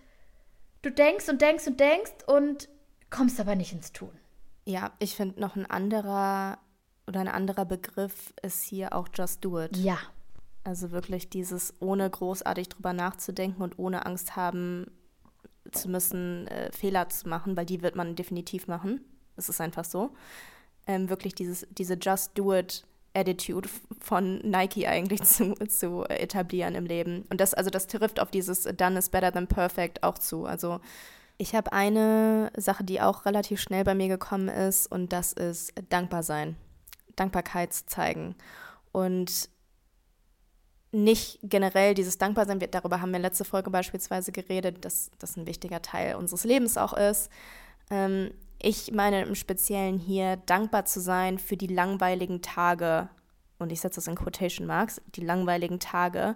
Du 0.85 0.91
denkst 0.91 1.27
und 1.29 1.41
denkst 1.41 1.65
und 1.65 1.79
denkst 1.79 2.13
und 2.27 2.69
kommst 3.09 3.39
aber 3.39 3.55
nicht 3.55 3.73
ins 3.73 3.91
Tun. 3.91 4.11
Ja, 4.65 4.91
ich 4.99 5.15
finde 5.15 5.41
noch 5.41 5.55
ein 5.55 5.65
anderer 5.65 6.59
oder 7.07 7.21
ein 7.21 7.27
anderer 7.27 7.65
Begriff 7.65 8.31
ist 8.43 8.61
hier 8.61 8.93
auch 8.93 9.07
Just 9.11 9.43
Do 9.43 9.61
It. 9.61 9.75
Ja. 9.77 9.97
Also 10.63 10.91
wirklich 10.91 11.31
dieses 11.31 11.73
ohne 11.79 12.07
großartig 12.07 12.69
drüber 12.69 12.93
nachzudenken 12.93 13.63
und 13.63 13.79
ohne 13.79 14.05
Angst 14.05 14.35
haben 14.35 14.91
zu 15.71 15.89
müssen, 15.89 16.45
äh, 16.49 16.71
Fehler 16.71 17.09
zu 17.09 17.29
machen, 17.29 17.57
weil 17.57 17.65
die 17.65 17.81
wird 17.81 17.95
man 17.95 18.15
definitiv 18.15 18.67
machen. 18.67 19.03
Es 19.37 19.49
ist 19.49 19.61
einfach 19.61 19.85
so. 19.85 20.11
Ähm, 20.85 21.09
wirklich 21.09 21.33
dieses, 21.33 21.65
diese 21.71 21.95
Just 21.95 22.37
Do 22.37 22.53
It 22.53 22.85
Attitude 23.15 23.69
von 23.99 24.39
Nike 24.39 24.87
eigentlich 24.87 25.23
zu, 25.23 25.53
zu 25.67 26.03
etablieren 26.05 26.75
im 26.75 26.85
Leben. 26.85 27.25
Und 27.29 27.41
das, 27.41 27.53
also 27.53 27.69
das 27.69 27.87
trifft 27.87 28.19
auf 28.19 28.31
dieses 28.31 28.63
Done 28.63 28.99
is 28.99 29.09
better 29.09 29.31
than 29.31 29.47
perfect 29.47 30.03
auch 30.03 30.17
zu. 30.17 30.45
Also 30.45 30.79
ich 31.37 31.55
habe 31.55 31.73
eine 31.73 32.51
Sache, 32.55 32.83
die 32.83 33.01
auch 33.01 33.25
relativ 33.25 33.59
schnell 33.59 33.83
bei 33.83 33.95
mir 33.95 34.07
gekommen 34.07 34.47
ist, 34.47 34.87
und 34.87 35.11
das 35.11 35.33
ist 35.33 35.73
dankbar 35.89 36.23
sein. 36.23 36.55
Dankbarkeit 37.15 37.73
zeigen. 37.73 38.35
Und 38.91 39.49
nicht 40.91 41.39
generell 41.43 41.93
dieses 41.93 42.17
Dankbarsein, 42.17 42.59
darüber 42.71 43.01
haben 43.01 43.11
wir 43.11 43.19
letzte 43.19 43.43
Folge 43.43 43.69
beispielsweise 43.69 44.31
geredet, 44.31 44.85
dass 44.85 45.11
das 45.19 45.35
ein 45.35 45.45
wichtiger 45.45 45.81
Teil 45.81 46.15
unseres 46.15 46.45
Lebens 46.45 46.77
auch 46.77 46.93
ist. 46.93 47.29
Ähm, 47.89 48.31
ich 48.65 48.91
meine 48.91 49.21
im 49.21 49.35
Speziellen 49.35 49.99
hier, 49.99 50.37
dankbar 50.37 50.85
zu 50.85 50.99
sein 50.99 51.37
für 51.37 51.55
die 51.55 51.67
langweiligen 51.67 52.41
Tage, 52.41 53.09
und 53.59 53.71
ich 53.71 53.79
setze 53.79 53.97
das 53.97 54.07
in 54.07 54.15
Quotation 54.15 54.65
Marks, 54.65 54.99
die 55.13 55.21
langweiligen 55.21 55.79
Tage 55.79 56.35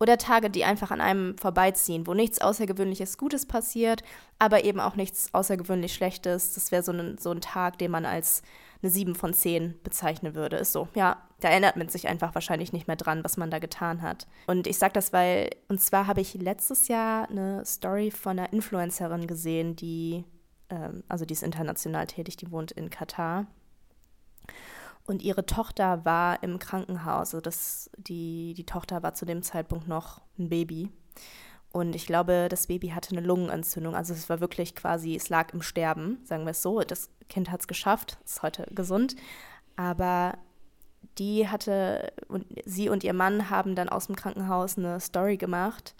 oder 0.00 0.18
Tage, 0.18 0.50
die 0.50 0.64
einfach 0.64 0.90
an 0.90 1.00
einem 1.00 1.38
vorbeiziehen, 1.38 2.06
wo 2.08 2.14
nichts 2.14 2.40
Außergewöhnliches 2.40 3.16
Gutes 3.16 3.46
passiert, 3.46 4.02
aber 4.40 4.64
eben 4.64 4.80
auch 4.80 4.96
nichts 4.96 5.32
außergewöhnlich 5.32 5.94
Schlechtes. 5.94 6.54
Das 6.54 6.72
wäre 6.72 6.82
so 6.82 6.92
ein, 6.92 7.16
so 7.16 7.30
ein 7.30 7.40
Tag, 7.40 7.78
den 7.78 7.92
man 7.92 8.04
als 8.04 8.42
eine 8.82 8.90
7 8.90 9.14
von 9.14 9.32
10 9.32 9.80
bezeichnen 9.82 10.34
würde. 10.34 10.56
Ist 10.56 10.72
so, 10.72 10.88
ja, 10.94 11.22
da 11.40 11.48
erinnert 11.48 11.76
man 11.76 11.88
sich 11.88 12.08
einfach 12.08 12.34
wahrscheinlich 12.34 12.72
nicht 12.72 12.88
mehr 12.88 12.96
dran, 12.96 13.22
was 13.22 13.36
man 13.36 13.52
da 13.52 13.60
getan 13.60 14.02
hat. 14.02 14.26
Und 14.48 14.66
ich 14.66 14.78
sage 14.78 14.94
das, 14.94 15.12
weil, 15.12 15.50
und 15.68 15.80
zwar 15.80 16.08
habe 16.08 16.20
ich 16.20 16.34
letztes 16.34 16.88
Jahr 16.88 17.30
eine 17.30 17.64
Story 17.64 18.10
von 18.10 18.38
einer 18.38 18.52
Influencerin 18.52 19.28
gesehen, 19.28 19.76
die 19.76 20.24
ähm, 20.70 21.02
also 21.08 21.24
die 21.24 21.32
ist 21.32 21.42
international 21.42 22.06
tätig, 22.06 22.36
die 22.36 22.50
wohnt 22.50 22.72
in 22.72 22.90
Katar. 22.90 23.46
Und 25.04 25.22
ihre 25.22 25.46
Tochter 25.46 26.04
war 26.04 26.42
im 26.42 26.58
Krankenhaus. 26.58 27.34
Also 27.34 27.40
das, 27.40 27.90
die, 27.96 28.52
die 28.54 28.66
Tochter 28.66 29.02
war 29.02 29.14
zu 29.14 29.24
dem 29.24 29.42
Zeitpunkt 29.42 29.88
noch 29.88 30.20
ein 30.38 30.50
Baby. 30.50 30.90
Und 31.70 31.94
ich 31.94 32.06
glaube, 32.06 32.48
das 32.50 32.66
Baby 32.66 32.88
hatte 32.88 33.16
eine 33.16 33.26
Lungenentzündung. 33.26 33.94
Also 33.94 34.12
es 34.12 34.28
war 34.28 34.40
wirklich 34.40 34.74
quasi, 34.74 35.16
es 35.16 35.28
lag 35.28 35.52
im 35.52 35.62
Sterben, 35.62 36.18
sagen 36.24 36.44
wir 36.44 36.50
es 36.50 36.62
so. 36.62 36.80
Das 36.80 37.10
Kind 37.28 37.50
hat 37.50 37.60
es 37.60 37.68
geschafft, 37.68 38.18
ist 38.24 38.42
heute 38.42 38.66
gesund. 38.70 39.16
Aber 39.76 40.36
die 41.18 41.48
hatte, 41.48 42.12
und 42.28 42.46
sie 42.64 42.88
und 42.88 43.04
ihr 43.04 43.12
Mann 43.12 43.50
haben 43.50 43.74
dann 43.74 43.88
aus 43.88 44.06
dem 44.06 44.16
Krankenhaus 44.16 44.76
eine 44.76 45.00
Story 45.00 45.36
gemacht 45.36 45.94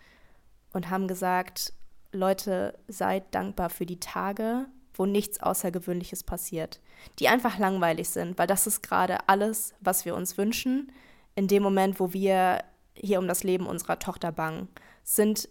und 0.72 0.90
haben 0.90 1.08
gesagt, 1.08 1.72
Leute, 2.12 2.78
seid 2.88 3.34
dankbar 3.34 3.70
für 3.70 3.86
die 3.86 4.00
Tage, 4.00 4.66
wo 4.94 5.06
nichts 5.06 5.40
Außergewöhnliches 5.40 6.24
passiert, 6.24 6.80
die 7.18 7.28
einfach 7.28 7.58
langweilig 7.58 8.08
sind, 8.08 8.38
weil 8.38 8.46
das 8.46 8.66
ist 8.66 8.82
gerade 8.82 9.28
alles, 9.28 9.74
was 9.80 10.04
wir 10.04 10.16
uns 10.16 10.36
wünschen. 10.36 10.90
In 11.34 11.46
dem 11.46 11.62
Moment, 11.62 12.00
wo 12.00 12.12
wir 12.12 12.64
hier 12.94 13.20
um 13.20 13.28
das 13.28 13.44
Leben 13.44 13.66
unserer 13.66 13.98
Tochter 13.98 14.32
bangen, 14.32 14.68
sind, 15.04 15.48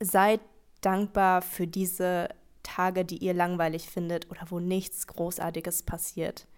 seid 0.00 0.40
dankbar 0.80 1.42
für 1.42 1.66
diese 1.66 2.28
Tage, 2.64 3.04
die 3.04 3.18
ihr 3.18 3.34
langweilig 3.34 3.88
findet 3.88 4.30
oder 4.30 4.42
wo 4.48 4.58
nichts 4.58 5.06
Großartiges 5.06 5.84
passiert. 5.84 6.48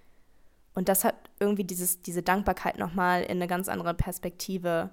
Und 0.75 0.88
das 0.88 1.04
hat 1.04 1.16
irgendwie 1.38 1.64
dieses, 1.64 2.00
diese 2.02 2.22
Dankbarkeit 2.22 2.78
nochmal 2.78 3.22
in 3.22 3.32
eine 3.32 3.46
ganz 3.46 3.68
andere 3.68 3.94
Perspektive 3.94 4.90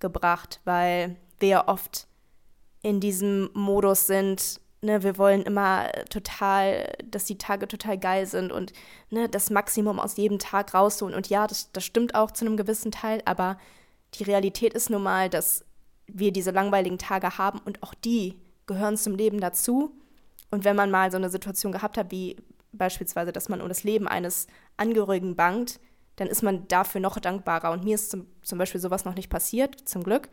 gebracht, 0.00 0.60
weil 0.64 1.16
wir 1.38 1.48
ja 1.48 1.68
oft 1.68 2.07
in 2.82 3.00
diesem 3.00 3.50
Modus 3.54 4.06
sind, 4.06 4.60
ne, 4.82 5.02
wir 5.02 5.18
wollen 5.18 5.42
immer 5.42 5.90
total, 6.10 6.92
dass 7.04 7.24
die 7.24 7.38
Tage 7.38 7.68
total 7.68 7.98
geil 7.98 8.26
sind 8.26 8.52
und 8.52 8.72
ne, 9.10 9.28
das 9.28 9.50
Maximum 9.50 9.98
aus 9.98 10.16
jedem 10.16 10.38
Tag 10.38 10.74
rausholen. 10.74 11.14
Und 11.14 11.28
ja, 11.28 11.46
das, 11.46 11.72
das 11.72 11.84
stimmt 11.84 12.14
auch 12.14 12.30
zu 12.30 12.46
einem 12.46 12.56
gewissen 12.56 12.92
Teil, 12.92 13.22
aber 13.24 13.58
die 14.14 14.24
Realität 14.24 14.74
ist 14.74 14.90
nun 14.90 15.02
mal, 15.02 15.28
dass 15.28 15.64
wir 16.06 16.32
diese 16.32 16.50
langweiligen 16.50 16.98
Tage 16.98 17.36
haben 17.36 17.60
und 17.64 17.82
auch 17.82 17.94
die 17.94 18.38
gehören 18.66 18.96
zum 18.96 19.14
Leben 19.14 19.40
dazu. 19.40 19.92
Und 20.50 20.64
wenn 20.64 20.76
man 20.76 20.90
mal 20.90 21.10
so 21.10 21.18
eine 21.18 21.28
Situation 21.28 21.72
gehabt 21.72 21.98
hat, 21.98 22.10
wie 22.10 22.36
beispielsweise, 22.72 23.32
dass 23.32 23.48
man 23.48 23.60
um 23.60 23.68
das 23.68 23.84
Leben 23.84 24.08
eines 24.08 24.46
Angehörigen 24.76 25.36
bangt, 25.36 25.80
dann 26.16 26.28
ist 26.28 26.42
man 26.42 26.66
dafür 26.68 27.00
noch 27.00 27.18
dankbarer. 27.18 27.70
Und 27.70 27.84
mir 27.84 27.94
ist 27.94 28.10
zum, 28.10 28.26
zum 28.42 28.58
Beispiel 28.58 28.80
sowas 28.80 29.04
noch 29.04 29.14
nicht 29.14 29.30
passiert, 29.30 29.88
zum 29.88 30.02
Glück. 30.02 30.28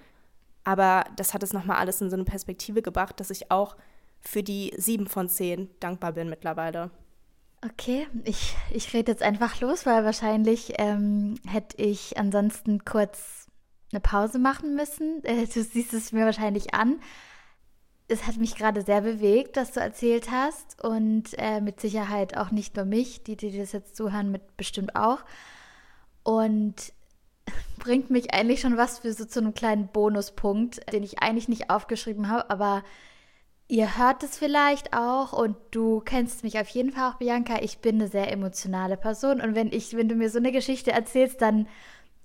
Aber 0.65 1.05
das 1.15 1.33
hat 1.33 1.43
es 1.43 1.53
nochmal 1.53 1.77
alles 1.77 2.01
in 2.01 2.09
so 2.09 2.15
eine 2.15 2.25
Perspektive 2.25 2.81
gebracht, 2.81 3.19
dass 3.19 3.29
ich 3.29 3.51
auch 3.51 3.77
für 4.19 4.43
die 4.43 4.73
sieben 4.77 5.07
von 5.07 5.29
zehn 5.29 5.69
dankbar 5.79 6.13
bin 6.13 6.29
mittlerweile. 6.29 6.91
Okay, 7.63 8.07
ich, 8.25 8.55
ich 8.71 8.93
rede 8.93 9.11
jetzt 9.11 9.23
einfach 9.23 9.61
los, 9.61 9.85
weil 9.85 10.03
wahrscheinlich 10.03 10.73
ähm, 10.77 11.35
hätte 11.47 11.81
ich 11.81 12.17
ansonsten 12.17 12.83
kurz 12.83 13.47
eine 13.91 14.01
Pause 14.01 14.39
machen 14.39 14.75
müssen. 14.75 15.21
Äh, 15.23 15.45
du 15.47 15.63
siehst 15.63 15.93
es 15.93 16.11
mir 16.11 16.25
wahrscheinlich 16.25 16.73
an. 16.73 16.99
Es 18.07 18.27
hat 18.27 18.37
mich 18.37 18.55
gerade 18.55 18.83
sehr 18.83 19.01
bewegt, 19.01 19.57
dass 19.57 19.71
du 19.71 19.79
erzählt 19.79 20.29
hast 20.29 20.83
und 20.83 21.29
äh, 21.37 21.59
mit 21.61 21.79
Sicherheit 21.79 22.37
auch 22.37 22.51
nicht 22.51 22.75
nur 22.75 22.85
mich, 22.85 23.23
die, 23.23 23.35
die 23.35 23.57
das 23.57 23.71
jetzt 23.71 23.95
zuhören, 23.95 24.31
mit 24.31 24.57
bestimmt 24.57 24.95
auch. 24.95 25.23
Und 26.23 26.93
bringt 27.77 28.09
mich 28.09 28.33
eigentlich 28.33 28.61
schon 28.61 28.77
was 28.77 28.99
für 28.99 29.13
so 29.13 29.25
zu 29.25 29.39
einem 29.39 29.53
kleinen 29.53 29.87
Bonuspunkt, 29.87 30.91
den 30.91 31.03
ich 31.03 31.19
eigentlich 31.19 31.47
nicht 31.47 31.69
aufgeschrieben 31.69 32.29
habe, 32.29 32.49
aber 32.49 32.83
ihr 33.67 33.97
hört 33.97 34.23
es 34.23 34.37
vielleicht 34.37 34.93
auch 34.95 35.33
und 35.33 35.55
du 35.71 35.99
kennst 36.01 36.43
mich 36.43 36.59
auf 36.59 36.67
jeden 36.69 36.91
Fall 36.91 37.11
auch, 37.11 37.15
Bianca. 37.15 37.61
Ich 37.61 37.79
bin 37.79 37.95
eine 37.95 38.07
sehr 38.07 38.31
emotionale 38.31 38.97
Person 38.97 39.41
und 39.41 39.55
wenn 39.55 39.71
ich, 39.71 39.95
wenn 39.95 40.09
du 40.09 40.15
mir 40.15 40.29
so 40.29 40.39
eine 40.39 40.51
Geschichte 40.51 40.91
erzählst, 40.91 41.41
dann 41.41 41.67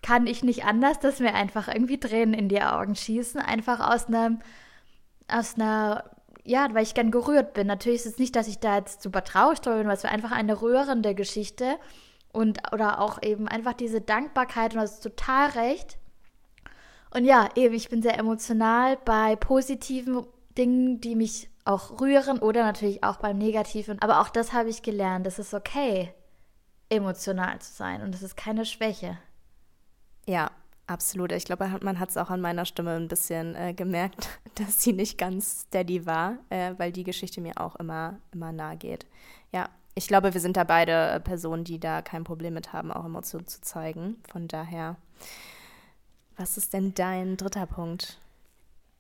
kann 0.03 0.27
ich 0.27 0.43
nicht 0.43 0.65
anders, 0.65 0.99
dass 0.99 1.21
mir 1.21 1.35
einfach 1.35 1.69
irgendwie 1.69 2.01
Tränen 2.01 2.35
in 2.35 2.49
die 2.49 2.63
Augen 2.63 2.95
schießen, 2.95 3.41
einfach 3.41 3.81
aus 3.81 4.07
einer, 4.07 4.39
aus 5.29 5.57
einer, 5.57 6.05
ja, 6.45 6.69
weil 6.73 6.85
ich 6.85 6.95
gern 6.95 7.11
gerührt 7.11 7.53
bin. 7.53 7.67
Natürlich 7.67 8.01
ist 8.01 8.15
es 8.15 8.19
nicht, 8.19 8.35
dass 8.35 8.49
ich 8.49 8.61
da 8.61 8.79
jetzt 8.79 9.03
super 9.03 9.25
traurig 9.25 9.61
bin, 9.61 9.87
weil 9.87 9.97
es 9.97 10.05
war 10.05 10.11
einfach 10.11 10.33
eine 10.33 10.63
rührende 10.63 11.15
Geschichte. 11.15 11.77
Und 12.33 12.73
oder 12.73 13.01
auch 13.01 13.23
eben 13.23 13.49
einfach 13.49 13.73
diese 13.73 14.01
Dankbarkeit 14.01 14.75
und 14.75 14.81
das 14.81 14.95
ist 14.95 15.03
total 15.03 15.51
recht. 15.51 15.99
Und 17.13 17.25
ja, 17.25 17.49
eben, 17.57 17.75
ich 17.75 17.89
bin 17.89 18.03
sehr 18.03 18.19
emotional 18.19 18.97
bei 19.05 19.35
positiven 19.35 20.27
Dingen, 20.57 21.01
die 21.01 21.17
mich 21.17 21.49
auch 21.65 22.01
rühren 22.01 22.39
oder 22.39 22.63
natürlich 22.63 23.03
auch 23.03 23.17
beim 23.17 23.39
Negativen. 23.39 24.01
Aber 24.01 24.21
auch 24.21 24.29
das 24.29 24.53
habe 24.53 24.69
ich 24.69 24.83
gelernt. 24.83 25.27
Es 25.27 25.39
ist 25.39 25.55
okay, 25.55 26.13
emotional 26.89 27.61
zu 27.61 27.73
sein 27.73 28.03
und 28.03 28.15
es 28.15 28.23
ist 28.23 28.37
keine 28.37 28.65
Schwäche. 28.65 29.19
Ja, 30.27 30.51
absolut. 30.87 31.33
Ich 31.33 31.45
glaube, 31.45 31.69
man 31.83 31.99
hat 31.99 32.11
es 32.11 32.17
auch 32.17 32.31
an 32.31 32.41
meiner 32.41 32.65
Stimme 32.65 32.93
ein 32.93 33.09
bisschen 33.09 33.55
äh, 33.55 33.75
gemerkt, 33.75 34.29
dass 34.57 34.83
sie 34.83 34.93
nicht 34.93 35.19
ganz 35.19 35.63
steady 35.63 36.07
war, 36.07 36.39
äh, 36.51 36.75
weil 36.77 36.93
die 36.93 37.05
Geschichte 37.05 37.41
mir 37.41 37.61
auch 37.61 37.77
immer, 37.77 38.19
immer 38.33 38.53
nahe 38.53 38.77
geht. 38.77 39.07
Ja, 39.53 39.69
ich 39.95 40.09
glaube, 40.09 40.35
wir 40.35 40.41
sind 40.41 40.57
da 40.57 40.65
beide 40.65 40.93
äh, 40.93 41.21
Personen, 41.21 41.65
die 41.65 41.81
da 41.81 42.03
kein 42.03 42.25
Problem 42.25 42.55
mit 42.55 42.73
haben, 42.73 42.93
auch 42.93 43.05
Emotionen 43.05 43.47
zu 43.47 43.61
zeigen. 43.61 44.17
Von 44.31 44.49
daher, 44.49 44.97
was 46.37 46.57
ist 46.57 46.73
denn 46.73 46.95
dein 46.95 47.37
dritter 47.37 47.67
Punkt? 47.67 48.19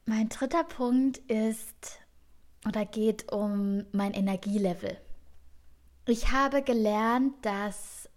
Mein 0.07 0.29
dritter 0.29 0.65
Punkt 0.65 1.19
ist 1.19 2.01
oder 2.67 2.85
geht 2.85 3.33
um 3.33 3.85
mein 3.93 4.13
Energielevel. 4.13 4.99
Ich 6.07 6.33
habe 6.33 6.63
gelernt, 6.63 7.35
dass 7.43 8.09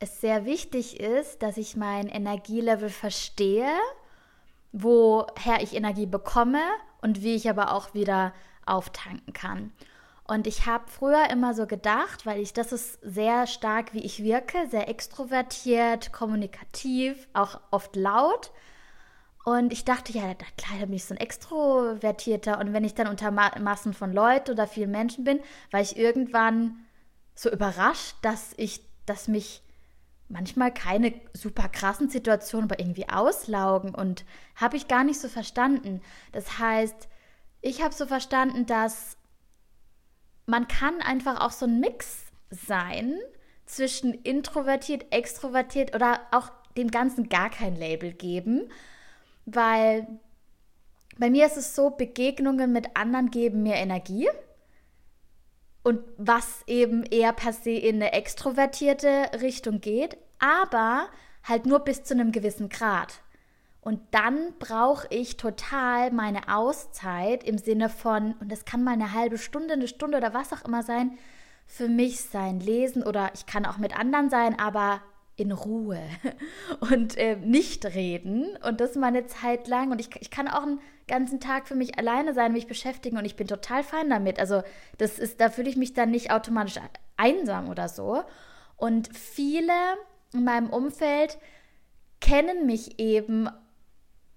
es 0.00 0.20
sehr 0.20 0.44
wichtig 0.44 0.98
ist, 0.98 1.42
dass 1.42 1.56
ich 1.56 1.76
mein 1.76 2.08
Energielevel 2.08 2.88
verstehe, 2.88 3.70
woher 4.72 5.62
ich 5.62 5.74
Energie 5.74 6.06
bekomme 6.06 6.62
und 7.02 7.22
wie 7.22 7.34
ich 7.34 7.48
aber 7.48 7.72
auch 7.72 7.94
wieder 7.94 8.32
auftanken 8.66 9.32
kann. 9.32 9.72
Und 10.30 10.46
ich 10.46 10.64
habe 10.64 10.84
früher 10.86 11.28
immer 11.28 11.54
so 11.54 11.66
gedacht, 11.66 12.24
weil 12.24 12.40
ich 12.40 12.52
das 12.52 12.70
ist 12.70 13.00
sehr 13.02 13.48
stark, 13.48 13.92
wie 13.94 14.04
ich 14.04 14.22
wirke, 14.22 14.68
sehr 14.70 14.88
extrovertiert, 14.88 16.12
kommunikativ, 16.12 17.26
auch 17.32 17.60
oft 17.72 17.96
laut. 17.96 18.52
Und 19.44 19.72
ich 19.72 19.84
dachte, 19.84 20.12
ja, 20.12 20.34
da 20.34 20.84
bin 20.84 20.92
ich 20.92 21.04
so 21.04 21.14
ein 21.14 21.20
Extrovertierter. 21.20 22.60
Und 22.60 22.72
wenn 22.72 22.84
ich 22.84 22.94
dann 22.94 23.08
unter 23.08 23.32
Ma 23.32 23.50
Massen 23.58 23.92
von 23.92 24.12
Leuten 24.12 24.52
oder 24.52 24.68
vielen 24.68 24.92
Menschen 24.92 25.24
bin, 25.24 25.40
war 25.72 25.80
ich 25.80 25.96
irgendwann 25.96 26.76
so 27.34 27.50
überrascht, 27.50 28.14
dass 28.22 28.52
ich, 28.56 28.82
dass 29.06 29.26
mich 29.26 29.64
manchmal 30.28 30.72
keine 30.72 31.12
super 31.32 31.68
krassen 31.68 32.08
Situationen 32.08 32.70
aber 32.70 32.78
irgendwie 32.78 33.08
auslaugen 33.08 33.96
und 33.96 34.24
habe 34.54 34.76
ich 34.76 34.86
gar 34.86 35.02
nicht 35.02 35.18
so 35.18 35.26
verstanden. 35.26 36.00
Das 36.30 36.60
heißt, 36.60 37.08
ich 37.62 37.82
habe 37.82 37.92
so 37.92 38.06
verstanden, 38.06 38.64
dass 38.66 39.16
man 40.46 40.68
kann 40.68 41.00
einfach 41.00 41.40
auch 41.40 41.52
so 41.52 41.66
ein 41.66 41.80
Mix 41.80 42.24
sein 42.50 43.18
zwischen 43.66 44.14
introvertiert, 44.14 45.06
extrovertiert 45.12 45.94
oder 45.94 46.20
auch 46.32 46.50
dem 46.76 46.90
Ganzen 46.90 47.28
gar 47.28 47.50
kein 47.50 47.76
Label 47.76 48.12
geben, 48.12 48.70
weil 49.44 50.06
bei 51.18 51.30
mir 51.30 51.46
ist 51.46 51.56
es 51.56 51.74
so, 51.74 51.90
Begegnungen 51.90 52.72
mit 52.72 52.96
anderen 52.96 53.30
geben 53.30 53.62
mir 53.62 53.74
Energie 53.74 54.28
und 55.82 56.00
was 56.16 56.62
eben 56.66 57.04
eher 57.04 57.32
per 57.32 57.52
se 57.52 57.72
in 57.72 57.96
eine 57.96 58.12
extrovertierte 58.12 59.30
Richtung 59.40 59.80
geht, 59.80 60.16
aber 60.38 61.08
halt 61.44 61.66
nur 61.66 61.80
bis 61.80 62.04
zu 62.04 62.14
einem 62.14 62.32
gewissen 62.32 62.68
Grad. 62.68 63.20
Und 63.80 64.00
dann 64.10 64.54
brauche 64.58 65.06
ich 65.10 65.36
total 65.36 66.10
meine 66.10 66.54
Auszeit 66.54 67.44
im 67.44 67.56
Sinne 67.56 67.88
von, 67.88 68.34
und 68.40 68.52
das 68.52 68.64
kann 68.64 68.84
mal 68.84 68.92
eine 68.92 69.14
halbe 69.14 69.38
Stunde, 69.38 69.72
eine 69.72 69.88
Stunde 69.88 70.18
oder 70.18 70.34
was 70.34 70.52
auch 70.52 70.64
immer 70.66 70.82
sein, 70.82 71.18
für 71.66 71.88
mich 71.88 72.20
sein, 72.20 72.60
lesen 72.60 73.02
oder 73.02 73.30
ich 73.34 73.46
kann 73.46 73.64
auch 73.64 73.78
mit 73.78 73.98
anderen 73.98 74.28
sein, 74.28 74.58
aber 74.58 75.00
in 75.36 75.52
Ruhe 75.52 76.00
und 76.80 77.16
äh, 77.16 77.36
nicht 77.36 77.86
reden. 77.86 78.58
Und 78.66 78.80
das 78.80 78.94
mal 78.96 79.06
eine 79.06 79.26
Zeit 79.26 79.68
lang. 79.68 79.90
Und 79.90 80.00
ich, 80.00 80.10
ich 80.20 80.30
kann 80.30 80.48
auch 80.48 80.62
einen 80.62 80.80
ganzen 81.08 81.40
Tag 81.40 81.66
für 81.66 81.74
mich 81.74 81.98
alleine 81.98 82.34
sein, 82.34 82.52
mich 82.52 82.66
beschäftigen 82.66 83.16
und 83.16 83.24
ich 83.24 83.36
bin 83.36 83.46
total 83.46 83.82
fein 83.82 84.10
damit. 84.10 84.38
Also 84.38 84.62
das 84.98 85.18
ist, 85.18 85.40
da 85.40 85.48
fühle 85.48 85.70
ich 85.70 85.76
mich 85.76 85.94
dann 85.94 86.10
nicht 86.10 86.30
automatisch 86.30 86.78
einsam 87.16 87.70
oder 87.70 87.88
so. 87.88 88.22
Und 88.76 89.16
viele 89.16 89.72
in 90.34 90.44
meinem 90.44 90.68
Umfeld 90.68 91.38
kennen 92.20 92.66
mich 92.66 92.98
eben 92.98 93.48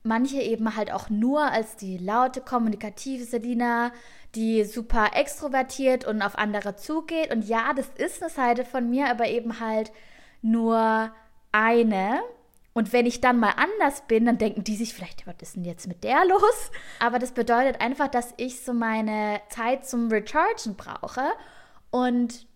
manche 0.03 0.41
eben 0.41 0.75
halt 0.75 0.91
auch 0.91 1.09
nur 1.09 1.41
als 1.41 1.77
die 1.77 1.97
laute, 1.97 2.41
kommunikative 2.41 3.23
Selina, 3.23 3.91
die 4.35 4.65
super 4.65 5.11
extrovertiert 5.13 6.05
und 6.05 6.21
auf 6.21 6.37
andere 6.37 6.75
zugeht. 6.75 7.33
Und 7.33 7.47
ja, 7.47 7.73
das 7.73 7.87
ist 7.95 8.21
eine 8.21 8.29
Seite 8.29 8.65
von 8.65 8.89
mir, 8.89 9.09
aber 9.09 9.27
eben 9.27 9.59
halt 9.59 9.91
nur 10.41 11.11
eine. 11.51 12.21
Und 12.73 12.91
wenn 12.91 13.05
ich 13.05 13.21
dann 13.21 13.39
mal 13.39 13.53
anders 13.55 14.01
bin, 14.07 14.25
dann 14.25 14.39
denken 14.39 14.63
die 14.63 14.75
sich 14.75 14.93
vielleicht, 14.93 15.25
was 15.27 15.35
ist 15.41 15.55
denn 15.55 15.63
jetzt 15.63 15.87
mit 15.87 16.03
der 16.03 16.25
los? 16.25 16.71
Aber 16.99 17.19
das 17.19 17.31
bedeutet 17.31 17.79
einfach, 17.81 18.07
dass 18.07 18.33
ich 18.37 18.61
so 18.63 18.73
meine 18.73 19.39
Zeit 19.49 19.87
zum 19.87 20.09
Rechargen 20.09 20.75
brauche. 20.75 21.23
Und 21.91 22.47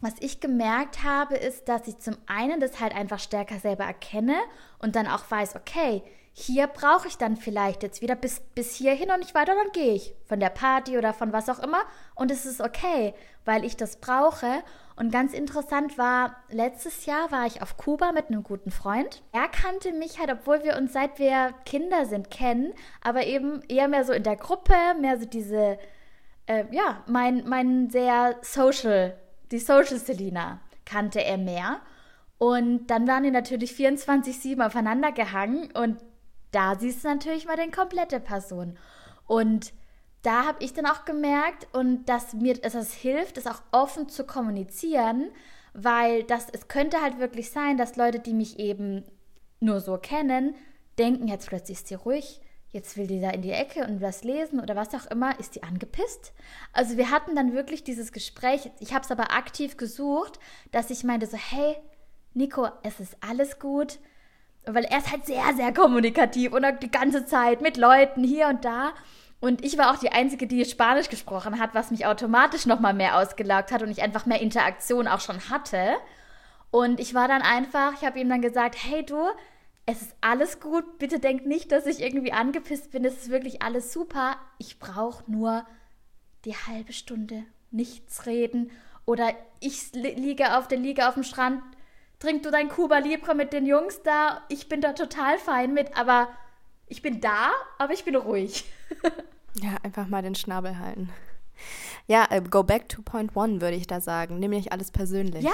was 0.00 0.14
ich 0.20 0.40
gemerkt 0.40 1.02
habe, 1.02 1.34
ist, 1.34 1.68
dass 1.68 1.88
ich 1.88 1.98
zum 1.98 2.16
einen 2.26 2.60
das 2.60 2.78
halt 2.78 2.94
einfach 2.94 3.18
stärker 3.18 3.58
selber 3.58 3.84
erkenne 3.84 4.36
und 4.78 4.94
dann 4.94 5.08
auch 5.08 5.28
weiß, 5.28 5.56
okay, 5.56 6.02
hier 6.40 6.68
brauche 6.68 7.08
ich 7.08 7.18
dann 7.18 7.36
vielleicht 7.36 7.82
jetzt 7.82 8.00
wieder 8.00 8.14
bis, 8.14 8.40
bis 8.54 8.72
hierhin 8.76 9.10
und 9.10 9.18
nicht 9.18 9.34
weiter, 9.34 9.54
dann 9.56 9.72
gehe 9.72 9.94
ich 9.94 10.14
von 10.24 10.38
der 10.38 10.50
Party 10.50 10.96
oder 10.96 11.12
von 11.12 11.32
was 11.32 11.48
auch 11.48 11.58
immer 11.58 11.80
und 12.14 12.30
es 12.30 12.46
ist 12.46 12.60
okay, 12.60 13.12
weil 13.44 13.64
ich 13.64 13.76
das 13.76 13.96
brauche. 13.96 14.62
Und 14.94 15.10
ganz 15.10 15.32
interessant 15.32 15.98
war, 15.98 16.36
letztes 16.48 17.06
Jahr 17.06 17.32
war 17.32 17.46
ich 17.46 17.60
auf 17.60 17.76
Kuba 17.76 18.12
mit 18.12 18.28
einem 18.28 18.44
guten 18.44 18.70
Freund. 18.70 19.22
Er 19.32 19.48
kannte 19.48 19.92
mich 19.92 20.20
halt, 20.20 20.30
obwohl 20.30 20.62
wir 20.62 20.76
uns 20.76 20.92
seit 20.92 21.18
wir 21.18 21.54
Kinder 21.64 22.06
sind 22.06 22.30
kennen, 22.30 22.72
aber 23.02 23.26
eben 23.26 23.62
eher 23.68 23.88
mehr 23.88 24.04
so 24.04 24.12
in 24.12 24.22
der 24.22 24.36
Gruppe, 24.36 24.74
mehr 25.00 25.18
so 25.18 25.26
diese, 25.26 25.76
äh, 26.46 26.64
ja, 26.70 27.02
mein, 27.08 27.48
mein 27.48 27.90
sehr 27.90 28.36
social, 28.42 29.18
die 29.50 29.58
Social 29.58 29.98
Selina 29.98 30.60
kannte 30.84 31.24
er 31.24 31.38
mehr. 31.38 31.80
Und 32.38 32.86
dann 32.86 33.08
waren 33.08 33.24
die 33.24 33.32
natürlich 33.32 33.72
24-7 33.72 34.64
aufeinander 34.64 35.10
gehangen 35.10 35.72
und 35.72 35.98
da 36.50 36.76
siehst 36.76 37.04
du 37.04 37.08
natürlich 37.08 37.46
mal 37.46 37.56
den 37.56 37.70
komplette 37.70 38.20
Person. 38.20 38.78
Und 39.26 39.72
da 40.22 40.46
habe 40.46 40.64
ich 40.64 40.72
dann 40.74 40.86
auch 40.86 41.04
gemerkt 41.04 41.68
und 41.72 42.06
dass 42.06 42.32
mir 42.32 42.54
dass 42.54 42.74
es 42.74 42.92
hilft, 42.92 43.36
das 43.36 43.46
auch 43.46 43.62
offen 43.72 44.08
zu 44.08 44.24
kommunizieren, 44.24 45.30
weil 45.74 46.24
das 46.24 46.48
es 46.50 46.68
könnte 46.68 47.00
halt 47.00 47.18
wirklich 47.18 47.50
sein, 47.50 47.76
dass 47.76 47.96
Leute, 47.96 48.18
die 48.18 48.34
mich 48.34 48.58
eben 48.58 49.04
nur 49.60 49.80
so 49.80 49.96
kennen, 49.98 50.54
denken 50.98 51.28
jetzt 51.28 51.48
plötzlich 51.48 51.78
ist 51.78 51.88
sie 51.88 51.94
ruhig, 51.94 52.40
jetzt 52.70 52.96
will 52.96 53.06
die 53.06 53.20
da 53.20 53.30
in 53.30 53.42
die 53.42 53.52
Ecke 53.52 53.86
und 53.86 54.00
was 54.00 54.24
lesen 54.24 54.60
oder 54.60 54.76
was 54.76 54.94
auch 54.94 55.06
immer, 55.06 55.38
ist 55.38 55.54
die 55.54 55.62
angepisst? 55.62 56.32
Also 56.72 56.96
wir 56.96 57.10
hatten 57.10 57.34
dann 57.34 57.54
wirklich 57.54 57.84
dieses 57.84 58.12
Gespräch, 58.12 58.70
ich 58.80 58.92
habe 58.92 59.04
es 59.04 59.10
aber 59.10 59.32
aktiv 59.32 59.76
gesucht, 59.76 60.38
dass 60.72 60.90
ich 60.90 61.04
meinte 61.04 61.26
so, 61.26 61.36
hey, 61.36 61.76
Nico, 62.34 62.68
es 62.82 63.00
ist 63.00 63.16
alles 63.20 63.58
gut, 63.58 63.98
weil 64.74 64.84
er 64.84 64.98
ist 64.98 65.10
halt 65.10 65.26
sehr, 65.26 65.54
sehr 65.56 65.72
kommunikativ 65.72 66.52
und 66.52 66.64
die 66.82 66.90
ganze 66.90 67.26
Zeit 67.26 67.60
mit 67.60 67.76
Leuten 67.76 68.24
hier 68.24 68.48
und 68.48 68.64
da. 68.64 68.92
Und 69.40 69.64
ich 69.64 69.78
war 69.78 69.92
auch 69.92 69.98
die 69.98 70.10
Einzige, 70.10 70.46
die 70.46 70.64
Spanisch 70.64 71.08
gesprochen 71.08 71.60
hat, 71.60 71.74
was 71.74 71.90
mich 71.90 72.06
automatisch 72.06 72.66
nochmal 72.66 72.94
mehr 72.94 73.16
ausgelaugt 73.16 73.70
hat 73.70 73.82
und 73.82 73.90
ich 73.90 74.02
einfach 74.02 74.26
mehr 74.26 74.40
Interaktion 74.40 75.06
auch 75.06 75.20
schon 75.20 75.48
hatte. 75.48 75.96
Und 76.70 77.00
ich 77.00 77.14
war 77.14 77.28
dann 77.28 77.42
einfach, 77.42 77.92
ich 77.94 78.04
habe 78.04 78.18
ihm 78.18 78.28
dann 78.28 78.42
gesagt, 78.42 78.76
hey 78.82 79.04
du, 79.04 79.16
es 79.86 80.02
ist 80.02 80.16
alles 80.20 80.60
gut, 80.60 80.98
bitte 80.98 81.18
denk 81.18 81.46
nicht, 81.46 81.72
dass 81.72 81.86
ich 81.86 82.02
irgendwie 82.02 82.32
angepisst 82.32 82.90
bin, 82.90 83.04
es 83.04 83.22
ist 83.22 83.30
wirklich 83.30 83.62
alles 83.62 83.92
super. 83.92 84.36
Ich 84.58 84.78
brauche 84.78 85.24
nur 85.30 85.64
die 86.44 86.54
halbe 86.54 86.92
Stunde 86.92 87.44
nichts 87.70 88.26
reden 88.26 88.70
oder 89.06 89.32
ich 89.60 89.92
liege 89.92 90.58
auf 90.58 90.68
der 90.68 90.78
Liege 90.78 91.08
auf 91.08 91.14
dem 91.14 91.22
Strand 91.22 91.62
trink 92.18 92.42
du 92.42 92.50
dein 92.50 92.68
Cuba 92.68 92.98
Libre 92.98 93.34
mit 93.34 93.52
den 93.52 93.66
Jungs 93.66 94.02
da. 94.02 94.42
Ich 94.48 94.68
bin 94.68 94.80
da 94.80 94.92
total 94.92 95.38
fein 95.38 95.74
mit, 95.74 95.96
aber 95.96 96.28
ich 96.86 97.02
bin 97.02 97.20
da, 97.20 97.50
aber 97.78 97.92
ich 97.92 98.04
bin 98.04 98.16
ruhig. 98.16 98.64
ja, 99.54 99.76
einfach 99.82 100.08
mal 100.08 100.22
den 100.22 100.34
Schnabel 100.34 100.78
halten. 100.78 101.10
Ja, 102.10 102.26
äh, 102.30 102.40
go 102.40 102.62
back 102.62 102.88
to 102.88 103.02
point 103.02 103.36
one, 103.36 103.60
würde 103.60 103.76
ich 103.76 103.86
da 103.86 104.00
sagen. 104.00 104.38
Nämlich 104.38 104.72
alles 104.72 104.90
persönlich. 104.90 105.44
Ja. 105.44 105.52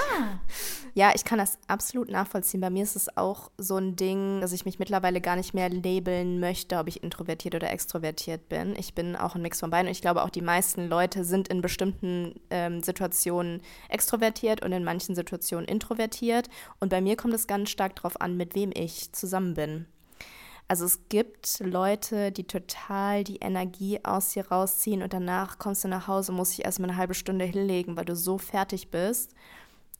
Ja, 0.95 1.11
ich 1.13 1.25
kann 1.25 1.41
das 1.41 1.59
absolut 1.67 2.09
nachvollziehen. 2.09 2.61
Bei 2.61 2.71
mir 2.71 2.85
ist 2.85 2.95
es 2.95 3.17
auch 3.17 3.51
so 3.59 3.77
ein 3.77 3.97
Ding, 3.97 4.41
dass 4.41 4.53
ich 4.53 4.65
mich 4.65 4.79
mittlerweile 4.79 5.21
gar 5.21 5.35
nicht 5.35 5.53
mehr 5.53 5.69
labeln 5.69 6.39
möchte, 6.39 6.79
ob 6.79 6.87
ich 6.87 7.03
introvertiert 7.03 7.57
oder 7.57 7.73
extrovertiert 7.73 8.49
bin. 8.49 8.77
Ich 8.77 8.95
bin 8.95 9.17
auch 9.17 9.35
ein 9.35 9.43
Mix 9.43 9.59
von 9.59 9.71
beiden 9.71 9.89
und 9.89 9.93
ich 9.93 10.01
glaube 10.01 10.23
auch 10.23 10.31
die 10.31 10.43
meisten 10.43 10.89
Leute 10.89 11.25
sind 11.25 11.49
in 11.49 11.61
bestimmten 11.61 12.41
ähm, 12.51 12.81
Situationen 12.81 13.61
extrovertiert 13.89 14.65
und 14.65 14.71
in 14.71 14.85
manchen 14.85 15.17
Situationen 15.17 15.67
introvertiert. 15.67 16.49
Und 16.79 16.91
bei 16.91 17.01
mir 17.01 17.17
kommt 17.17 17.35
es 17.35 17.49
ganz 17.49 17.71
stark 17.71 17.97
darauf 17.97 18.21
an, 18.21 18.37
mit 18.37 18.55
wem 18.55 18.71
ich 18.73 19.13
zusammen 19.13 19.55
bin. 19.55 19.87
Also 20.67 20.87
es 20.87 21.09
gibt 21.09 21.61
Leute, 21.61 22.33
die 22.33 22.47
total 22.47 23.23
die 23.23 23.37
Energie 23.37 24.01
aus 24.03 24.31
dir 24.31 24.49
rausziehen 24.49 25.03
und 25.03 25.13
danach 25.13 25.59
kommst 25.59 25.85
du 25.85 25.89
nach 25.89 26.09
Hause, 26.09 26.33
musst 26.33 26.57
dich 26.57 26.65
erstmal 26.65 26.91
eine 26.91 26.99
halbe 26.99 27.15
Stunde 27.15 27.45
hinlegen, 27.45 27.97
weil 27.97 28.07
du 28.07 28.17
so 28.17 28.39
fertig 28.39 28.91
bist. 28.91 29.35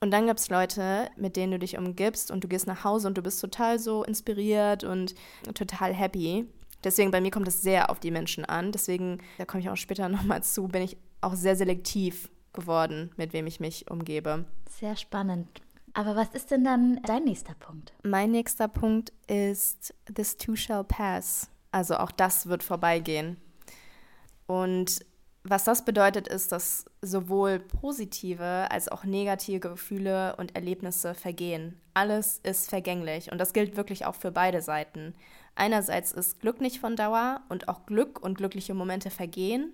Und 0.01 0.11
dann 0.11 0.27
gibt 0.27 0.39
es 0.39 0.49
Leute, 0.49 1.09
mit 1.15 1.35
denen 1.35 1.51
du 1.51 1.59
dich 1.59 1.77
umgibst 1.77 2.31
und 2.31 2.43
du 2.43 2.47
gehst 2.47 2.67
nach 2.67 2.83
Hause 2.83 3.07
und 3.07 3.17
du 3.17 3.21
bist 3.21 3.39
total 3.39 3.79
so 3.79 4.03
inspiriert 4.03 4.83
und 4.83 5.15
total 5.53 5.93
happy. 5.93 6.45
Deswegen 6.83 7.11
bei 7.11 7.21
mir 7.21 7.31
kommt 7.31 7.47
es 7.47 7.61
sehr 7.61 7.89
auf 7.89 7.99
die 7.99 8.11
Menschen 8.11 8.45
an. 8.45 8.71
Deswegen, 8.71 9.19
da 9.37 9.45
komme 9.45 9.61
ich 9.61 9.69
auch 9.69 9.77
später 9.77 10.09
nochmal 10.09 10.43
zu, 10.43 10.67
bin 10.67 10.81
ich 10.81 10.97
auch 11.21 11.35
sehr 11.35 11.55
selektiv 11.55 12.29
geworden, 12.53 13.11
mit 13.17 13.33
wem 13.33 13.47
ich 13.47 13.59
mich 13.59 13.89
umgebe. 13.89 14.45
Sehr 14.69 14.95
spannend. 14.95 15.64
Aber 15.95 16.17
was 16.17 16.27
ist 16.33 16.51
denn 16.51 16.65
dann 16.65 16.99
dein 17.03 17.23
nächster 17.23 17.55
Punkt? 17.55 17.93
Mein 18.03 18.31
nächster 18.31 18.67
Punkt 18.67 19.13
ist 19.27 19.95
This 20.13 20.35
too 20.37 20.57
shall 20.57 20.83
pass. 20.83 21.49
Also 21.71 21.95
auch 21.95 22.11
das 22.11 22.47
wird 22.47 22.63
vorbeigehen. 22.63 23.37
Und 24.45 25.05
was 25.43 25.63
das 25.63 25.85
bedeutet, 25.85 26.27
ist, 26.27 26.51
dass 26.51 26.85
sowohl 27.01 27.59
positive 27.59 28.69
als 28.69 28.89
auch 28.89 29.05
negative 29.05 29.61
Gefühle 29.61 30.35
und 30.35 30.53
Erlebnisse 30.55 31.13
vergehen. 31.13 31.79
Alles 31.93 32.39
ist 32.43 32.69
vergänglich 32.69 33.31
und 33.31 33.37
das 33.37 33.53
gilt 33.53 33.77
wirklich 33.77 34.05
auch 34.05 34.15
für 34.15 34.31
beide 34.31 34.61
Seiten. 34.61 35.15
Einerseits 35.55 36.11
ist 36.11 36.41
Glück 36.41 36.59
nicht 36.59 36.79
von 36.79 36.97
Dauer 36.97 37.41
und 37.47 37.69
auch 37.69 37.85
Glück 37.85 38.21
und 38.21 38.37
glückliche 38.37 38.73
Momente 38.73 39.09
vergehen 39.09 39.71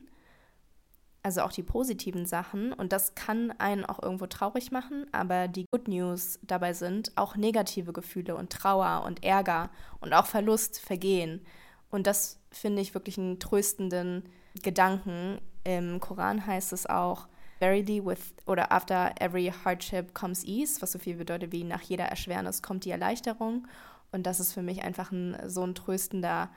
also 1.24 1.42
auch 1.42 1.52
die 1.52 1.64
positiven 1.64 2.26
Sachen. 2.26 2.74
Und 2.74 2.94
das 2.94 3.16
kann 3.16 3.52
einen 3.60 3.86
auch 3.86 4.02
irgendwo 4.02 4.28
traurig 4.28 4.72
machen, 4.72 5.06
aber 5.12 5.48
die 5.48 5.66
Good 5.72 5.88
News 5.88 6.40
dabei 6.44 6.74
sind, 6.74 7.12
auch 7.16 7.36
negative 7.36 7.94
Gefühle 7.94 8.36
und 8.36 8.52
Trauer 8.52 9.04
und 9.06 9.24
Ärger 9.24 9.70
und 10.00 10.14
auch 10.14 10.26
Verlust 10.26 10.80
vergehen. 10.80 11.46
Und 11.90 12.08
das 12.08 12.40
finde 12.52 12.82
ich 12.82 12.94
wirklich 12.94 13.18
einen 13.18 13.40
tröstenden 13.40 14.24
Gedanken. 14.64 15.40
Im 15.64 16.00
Koran 16.00 16.46
heißt 16.46 16.74
es 16.74 16.88
auch, 16.88 17.28
Verily 17.60 18.04
with 18.04 18.34
oder 18.48 18.72
after 18.72 19.14
every 19.20 19.54
hardship 19.64 20.16
comes 20.16 20.44
ease, 20.44 20.82
was 20.82 20.94
so 20.94 21.00
viel 21.00 21.16
bedeutet 21.16 21.52
wie 21.52 21.64
nach 21.64 21.82
jeder 21.82 22.06
Erschwernis 22.06 22.64
kommt 22.64 22.86
die 22.86 22.90
Erleichterung. 22.90 23.68
Und 24.12 24.26
das 24.26 24.40
ist 24.40 24.54
für 24.54 24.64
mich 24.64 24.82
einfach 24.82 25.12
ein, 25.12 25.38
so 25.46 25.64
ein 25.64 25.76
tröstender 25.76 26.50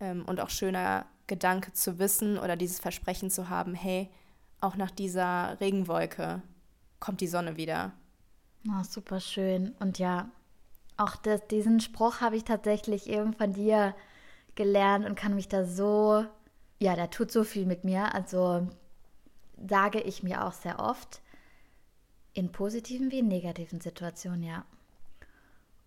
ähm, 0.00 0.24
und 0.26 0.40
auch 0.40 0.50
schöner 0.50 1.06
Gedanke 1.26 1.72
zu 1.72 1.98
wissen 1.98 2.38
oder 2.38 2.56
dieses 2.56 2.80
Versprechen 2.80 3.30
zu 3.30 3.48
haben, 3.48 3.74
hey, 3.74 4.10
auch 4.60 4.76
nach 4.76 4.90
dieser 4.90 5.58
Regenwolke 5.60 6.42
kommt 6.98 7.20
die 7.20 7.28
Sonne 7.28 7.56
wieder. 7.56 7.92
Oh, 8.68 8.82
super 8.82 9.20
schön. 9.20 9.74
Und 9.80 9.98
ja, 9.98 10.28
auch 10.96 11.16
das, 11.16 11.46
diesen 11.48 11.80
Spruch 11.80 12.20
habe 12.20 12.36
ich 12.36 12.44
tatsächlich 12.44 13.08
eben 13.08 13.32
von 13.32 13.52
dir 13.52 13.94
gelernt 14.54 15.06
und 15.06 15.14
kann 15.14 15.34
mich 15.34 15.48
da 15.48 15.64
so, 15.64 16.26
ja, 16.78 16.94
der 16.94 17.10
tut 17.10 17.30
so 17.30 17.44
viel 17.44 17.64
mit 17.64 17.84
mir. 17.84 18.14
Also 18.14 18.68
sage 19.66 20.00
ich 20.00 20.22
mir 20.22 20.44
auch 20.44 20.52
sehr 20.52 20.78
oft. 20.78 21.22
In 22.32 22.52
positiven 22.52 23.10
wie 23.10 23.20
in 23.20 23.28
negativen 23.28 23.80
Situationen, 23.80 24.42
ja. 24.42 24.64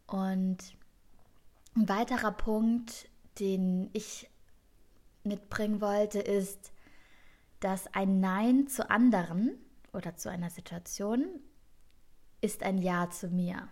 Und 0.08 0.58
ein 1.76 1.90
weiterer 1.90 2.32
Punkt, 2.32 3.08
den 3.40 3.90
ich 3.94 4.30
mitbringen 5.24 5.82
wollte, 5.82 6.20
ist, 6.20 6.72
dass 7.60 7.94
ein 7.94 8.20
Nein 8.20 8.68
zu 8.68 8.90
anderen 8.90 9.58
oder 9.94 10.16
zu 10.16 10.30
einer 10.30 10.50
Situation 10.50 11.26
ist 12.42 12.64
ein 12.64 12.78
Ja 12.78 13.10
zu 13.10 13.30
mir. 13.30 13.70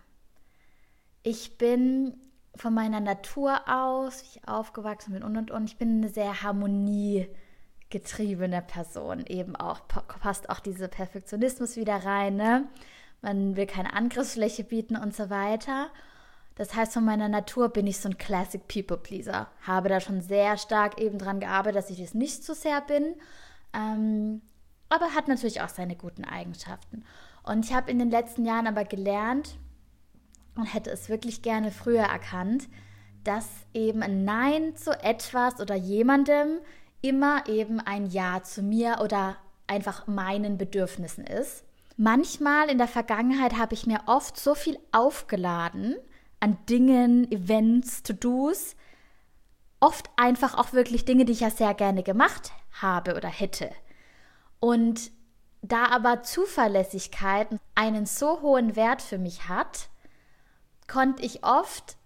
Ich 1.22 1.58
bin 1.58 2.14
von 2.56 2.72
meiner 2.74 3.00
Natur 3.00 3.68
aus, 3.68 4.22
wie 4.22 4.38
ich 4.38 4.48
aufgewachsen 4.48 5.12
bin 5.12 5.22
und 5.22 5.36
und 5.36 5.50
und, 5.50 5.64
ich 5.64 5.76
bin 5.76 5.98
eine 5.98 6.08
sehr 6.08 6.42
harmoniegetriebene 6.42 8.62
Person. 8.62 9.26
Eben 9.26 9.56
auch 9.56 9.80
passt 9.88 10.48
auch 10.50 10.60
dieser 10.60 10.88
Perfektionismus 10.88 11.76
wieder 11.76 12.04
rein. 12.04 12.36
Ne? 12.36 12.68
Man 13.20 13.56
will 13.56 13.66
keine 13.66 13.92
Angriffsfläche 13.94 14.64
bieten 14.64 14.96
und 14.96 15.14
so 15.14 15.28
weiter. 15.30 15.90
Das 16.54 16.74
heißt, 16.74 16.92
von 16.92 17.04
meiner 17.04 17.28
Natur 17.28 17.70
bin 17.70 17.86
ich 17.86 17.98
so 17.98 18.08
ein 18.08 18.18
Classic 18.18 18.66
People 18.68 18.98
Pleaser. 18.98 19.48
Habe 19.66 19.88
da 19.88 20.00
schon 20.00 20.20
sehr 20.20 20.58
stark 20.58 21.00
eben 21.00 21.18
dran 21.18 21.40
gearbeitet, 21.40 21.76
dass 21.76 21.90
ich 21.90 22.00
es 22.00 22.14
nicht 22.14 22.44
zu 22.44 22.54
sehr 22.54 22.80
bin. 22.82 23.14
Ähm, 23.72 24.42
aber 24.88 25.14
hat 25.14 25.28
natürlich 25.28 25.62
auch 25.62 25.70
seine 25.70 25.96
guten 25.96 26.24
Eigenschaften. 26.24 27.04
Und 27.42 27.64
ich 27.64 27.74
habe 27.74 27.90
in 27.90 27.98
den 27.98 28.10
letzten 28.10 28.44
Jahren 28.44 28.66
aber 28.66 28.84
gelernt 28.84 29.56
und 30.54 30.66
hätte 30.66 30.90
es 30.90 31.08
wirklich 31.08 31.42
gerne 31.42 31.70
früher 31.70 32.02
erkannt, 32.02 32.68
dass 33.24 33.48
eben 33.72 34.02
ein 34.02 34.24
Nein 34.24 34.76
zu 34.76 34.90
etwas 35.02 35.60
oder 35.60 35.74
jemandem 35.74 36.58
immer 37.00 37.48
eben 37.48 37.80
ein 37.80 38.06
Ja 38.06 38.42
zu 38.42 38.62
mir 38.62 38.98
oder 39.02 39.36
einfach 39.66 40.06
meinen 40.06 40.58
Bedürfnissen 40.58 41.24
ist. 41.24 41.64
Manchmal 41.96 42.68
in 42.68 42.78
der 42.78 42.88
Vergangenheit 42.88 43.56
habe 43.56 43.74
ich 43.74 43.86
mir 43.86 44.00
oft 44.06 44.38
so 44.38 44.54
viel 44.54 44.78
aufgeladen, 44.92 45.96
an 46.42 46.58
Dingen, 46.68 47.30
Events, 47.30 48.02
To-Dos. 48.02 48.74
Oft 49.80 50.10
einfach 50.16 50.58
auch 50.58 50.72
wirklich 50.72 51.04
Dinge, 51.04 51.24
die 51.24 51.32
ich 51.32 51.40
ja 51.40 51.50
sehr 51.50 51.72
gerne 51.74 52.02
gemacht 52.02 52.52
habe 52.80 53.14
oder 53.16 53.28
hätte. 53.28 53.70
Und 54.58 55.12
da 55.62 55.86
aber 55.86 56.22
Zuverlässigkeit 56.22 57.48
einen 57.74 58.06
so 58.06 58.42
hohen 58.42 58.74
Wert 58.74 59.00
für 59.02 59.18
mich 59.18 59.48
hat, 59.48 59.88
konnte 60.88 61.22
ich 61.22 61.44
oft 61.44 61.96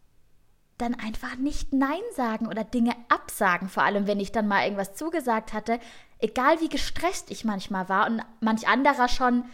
dann 0.76 0.94
einfach 0.94 1.36
nicht 1.36 1.72
Nein 1.72 2.02
sagen 2.14 2.46
oder 2.46 2.62
Dinge 2.62 2.94
absagen, 3.08 3.70
vor 3.70 3.84
allem 3.84 4.06
wenn 4.06 4.20
ich 4.20 4.32
dann 4.32 4.46
mal 4.46 4.64
irgendwas 4.64 4.94
zugesagt 4.94 5.54
hatte, 5.54 5.80
egal 6.18 6.60
wie 6.60 6.68
gestresst 6.68 7.30
ich 7.30 7.46
manchmal 7.46 7.88
war 7.88 8.06
und 8.06 8.22
manch 8.40 8.68
anderer 8.68 9.08
schon 9.08 9.46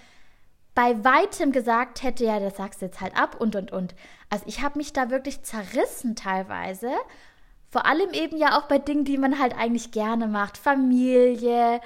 bei 0.75 1.05
weitem 1.05 1.53
gesagt 1.53 2.03
hätte, 2.03 2.25
ja, 2.25 2.41
das 2.41 2.57
sagst 2.57 2.81
du 2.81 2.87
jetzt 2.87 3.01
halt 3.01 3.17
ab 3.17 3.37
und 3.39 3.57
und 3.57 3.73
und. 3.73 3.95
Also 4.31 4.45
ich 4.47 4.63
habe 4.63 4.79
mich 4.79 4.93
da 4.93 5.11
wirklich 5.11 5.43
zerrissen 5.43 6.17
teilweise. 6.17 6.91
Vor 7.71 7.87
allem 7.87 8.11
eben 8.13 8.37
ja 8.37 8.59
auch 8.59 8.65
bei 8.65 8.79
Dingen, 8.79 9.05
die 9.05 9.19
man 9.19 9.39
halt 9.39 9.57
eigentlich 9.57 9.93
gerne 9.93 10.29
macht. 10.29 10.57
Familie, 10.57 11.81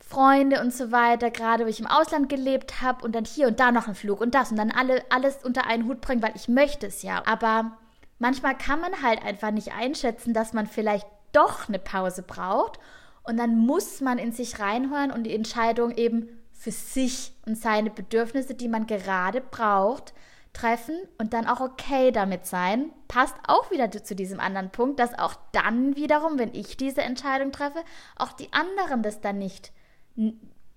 Freunde 0.00 0.60
und 0.60 0.74
so 0.74 0.92
weiter, 0.92 1.30
gerade 1.30 1.64
wo 1.64 1.68
ich 1.68 1.80
im 1.80 1.86
Ausland 1.86 2.28
gelebt 2.28 2.82
habe 2.82 3.04
und 3.04 3.14
dann 3.14 3.24
hier 3.24 3.46
und 3.46 3.60
da 3.60 3.72
noch 3.72 3.88
ein 3.88 3.94
Flug 3.94 4.20
und 4.20 4.34
das 4.34 4.50
und 4.50 4.56
dann 4.58 4.70
alle, 4.70 5.02
alles 5.10 5.38
unter 5.42 5.66
einen 5.66 5.86
Hut 5.86 6.00
bringen, 6.00 6.22
weil 6.22 6.34
ich 6.34 6.48
möchte 6.48 6.86
es 6.86 7.02
ja. 7.02 7.22
Aber 7.26 7.78
manchmal 8.18 8.56
kann 8.58 8.80
man 8.80 9.02
halt 9.02 9.24
einfach 9.24 9.52
nicht 9.52 9.72
einschätzen, 9.72 10.34
dass 10.34 10.52
man 10.52 10.66
vielleicht 10.66 11.06
doch 11.32 11.68
eine 11.68 11.78
Pause 11.78 12.22
braucht 12.22 12.78
und 13.22 13.38
dann 13.38 13.56
muss 13.56 14.00
man 14.00 14.18
in 14.18 14.32
sich 14.32 14.58
reinhören 14.58 15.12
und 15.12 15.24
die 15.24 15.34
Entscheidung 15.34 15.92
eben 15.92 16.41
für 16.62 16.70
sich 16.70 17.32
und 17.44 17.58
seine 17.58 17.90
Bedürfnisse, 17.90 18.54
die 18.54 18.68
man 18.68 18.86
gerade 18.86 19.40
braucht, 19.40 20.14
treffen 20.52 20.94
und 21.18 21.32
dann 21.32 21.48
auch 21.48 21.60
okay 21.60 22.12
damit 22.12 22.46
sein. 22.46 22.90
Passt 23.08 23.34
auch 23.48 23.72
wieder 23.72 23.90
zu 23.90 24.14
diesem 24.14 24.38
anderen 24.38 24.70
Punkt, 24.70 25.00
dass 25.00 25.18
auch 25.18 25.34
dann 25.50 25.96
wiederum, 25.96 26.38
wenn 26.38 26.54
ich 26.54 26.76
diese 26.76 27.02
Entscheidung 27.02 27.50
treffe, 27.50 27.82
auch 28.14 28.30
die 28.30 28.52
anderen 28.52 29.02
das 29.02 29.20
dann 29.20 29.38
nicht, 29.38 29.72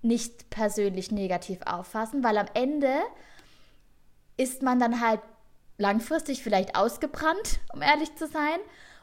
nicht 0.02 0.50
persönlich 0.50 1.12
negativ 1.12 1.60
auffassen, 1.67 2.24
weil 2.24 2.39
am 2.39 2.48
Ende 2.56 2.91
ist 4.38 4.63
man 4.63 4.80
dann 4.80 5.02
halt 5.02 5.21
langfristig 5.78 6.41
vielleicht 6.41 6.76
ausgebrannt, 6.76 7.60
um 7.71 7.84
ehrlich 7.84 8.15
zu 8.15 8.26
sein. 8.26 8.58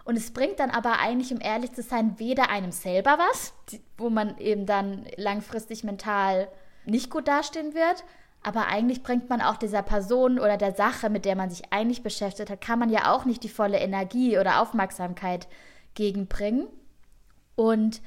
Und 0.05 0.17
es 0.17 0.33
bringt 0.33 0.59
dann 0.59 0.71
aber 0.71 0.99
eigentlich, 0.99 1.33
um 1.33 1.41
ehrlich 1.41 1.75
zu 1.75 1.83
sein, 1.83 2.19
weder 2.19 2.51
einem 2.51 2.73
selber 2.73 3.19
was, 3.19 3.53
wo 3.99 4.11
man 4.11 4.37
eben 4.39 4.67
dann 4.67 5.07
langfristig 5.17 5.85
mental 5.85 6.49
nicht 6.85 7.11
gut 7.11 7.29
dastehen 7.29 7.75
wird. 7.75 8.05
Aber 8.43 8.67
eigentlich 8.67 9.03
bringt 9.03 9.31
man 9.31 9.41
auch 9.41 9.57
dieser 9.57 9.83
Person 9.83 10.39
oder 10.39 10.57
der 10.57 10.75
Sache, 10.75 11.11
mit 11.11 11.25
der 11.25 11.37
man 11.37 11.51
sich 11.51 11.73
eigentlich 11.73 12.03
beschäftigt 12.03 12.51
hat, 12.51 12.61
kann 12.61 12.79
man 12.79 12.91
ja 12.91 13.13
auch 13.13 13.25
nicht 13.25 13.45
die 13.45 13.49
volle 13.49 13.79
Energie 13.79 14.39
oder 14.39 14.61
Aufmerksamkeit 14.61 15.47
gegenbringen. 15.95 16.67
Und 17.55 18.01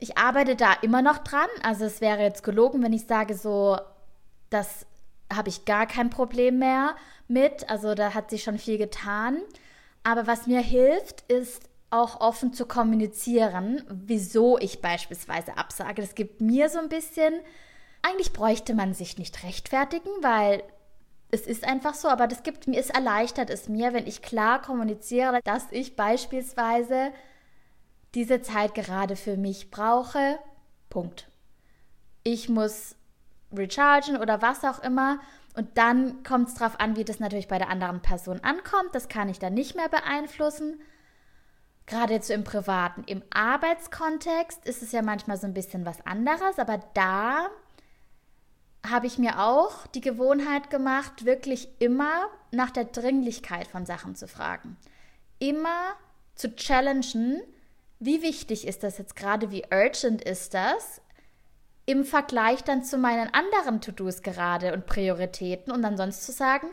ich 0.00 0.18
arbeite 0.18 0.56
da 0.56 0.72
immer 0.82 1.02
noch 1.02 1.18
dran. 1.18 1.48
Also 1.62 1.84
es 1.84 2.00
wäre 2.00 2.22
jetzt 2.22 2.42
gelogen, 2.42 2.82
wenn 2.82 2.92
ich 2.92 3.06
sage, 3.06 3.34
so, 3.34 3.78
das 4.50 4.86
habe 5.32 5.48
ich 5.48 5.64
gar 5.64 5.86
kein 5.86 6.10
Problem 6.10 6.58
mehr 6.58 6.96
mit. 7.28 7.70
Also 7.70 7.94
da 7.94 8.14
hat 8.14 8.30
sich 8.30 8.42
schon 8.42 8.58
viel 8.58 8.78
getan. 8.78 9.38
Aber 10.02 10.26
was 10.26 10.46
mir 10.46 10.60
hilft, 10.60 11.22
ist 11.30 11.62
auch 11.90 12.20
offen 12.20 12.52
zu 12.52 12.66
kommunizieren, 12.66 13.82
wieso 13.88 14.58
ich 14.58 14.80
beispielsweise 14.80 15.56
absage. 15.56 16.02
Das 16.02 16.14
gibt 16.14 16.40
mir 16.40 16.68
so 16.68 16.78
ein 16.78 16.88
bisschen 16.88 17.34
eigentlich 18.02 18.32
bräuchte 18.32 18.74
man 18.74 18.94
sich 18.94 19.18
nicht 19.18 19.42
rechtfertigen, 19.44 20.10
weil 20.22 20.62
es 21.30 21.46
ist 21.46 21.64
einfach 21.64 21.94
so, 21.94 22.08
aber 22.08 22.26
das 22.26 22.42
gibt 22.42 22.66
mir, 22.66 22.78
es 22.78 22.90
erleichtert 22.90 23.50
es 23.50 23.68
mir, 23.68 23.92
wenn 23.92 24.06
ich 24.06 24.22
klar 24.22 24.62
kommuniziere, 24.62 25.40
dass 25.44 25.66
ich 25.70 25.94
beispielsweise 25.94 27.12
diese 28.14 28.40
Zeit 28.40 28.74
gerade 28.74 29.16
für 29.16 29.36
mich 29.36 29.70
brauche. 29.70 30.38
Punkt. 30.88 31.28
Ich 32.22 32.48
muss 32.48 32.96
rechargen 33.52 34.16
oder 34.16 34.40
was 34.42 34.64
auch 34.64 34.82
immer. 34.82 35.20
Und 35.54 35.76
dann 35.76 36.22
kommt 36.22 36.48
es 36.48 36.54
darauf 36.54 36.80
an, 36.80 36.96
wie 36.96 37.04
das 37.04 37.20
natürlich 37.20 37.48
bei 37.48 37.58
der 37.58 37.68
anderen 37.68 38.00
Person 38.00 38.40
ankommt. 38.42 38.94
Das 38.94 39.08
kann 39.08 39.28
ich 39.28 39.38
dann 39.38 39.54
nicht 39.54 39.76
mehr 39.76 39.88
beeinflussen. 39.88 40.80
Gerade 41.86 42.14
jetzt 42.14 42.28
so 42.28 42.34
im 42.34 42.44
Privaten. 42.44 43.02
Im 43.04 43.22
Arbeitskontext 43.30 44.64
ist 44.66 44.82
es 44.82 44.92
ja 44.92 45.02
manchmal 45.02 45.36
so 45.36 45.46
ein 45.46 45.54
bisschen 45.54 45.84
was 45.84 46.06
anderes, 46.06 46.58
aber 46.58 46.80
da 46.94 47.48
habe 48.90 49.06
ich 49.06 49.18
mir 49.18 49.40
auch 49.40 49.86
die 49.88 50.00
Gewohnheit 50.00 50.70
gemacht, 50.70 51.24
wirklich 51.24 51.68
immer 51.78 52.28
nach 52.50 52.70
der 52.70 52.84
Dringlichkeit 52.84 53.66
von 53.66 53.86
Sachen 53.86 54.14
zu 54.14 54.28
fragen. 54.28 54.76
Immer 55.38 55.94
zu 56.34 56.54
challengen, 56.54 57.42
wie 58.00 58.22
wichtig 58.22 58.66
ist 58.66 58.82
das 58.82 58.98
jetzt 58.98 59.16
gerade, 59.16 59.50
wie 59.50 59.64
urgent 59.72 60.22
ist 60.22 60.54
das 60.54 61.00
im 61.88 62.04
Vergleich 62.04 62.62
dann 62.64 62.84
zu 62.84 62.98
meinen 62.98 63.32
anderen 63.32 63.80
To-Dos 63.80 64.22
gerade 64.22 64.74
und 64.74 64.84
Prioritäten 64.84 65.72
und 65.72 65.80
dann 65.80 65.96
sonst 65.96 66.26
zu 66.26 66.32
sagen, 66.32 66.68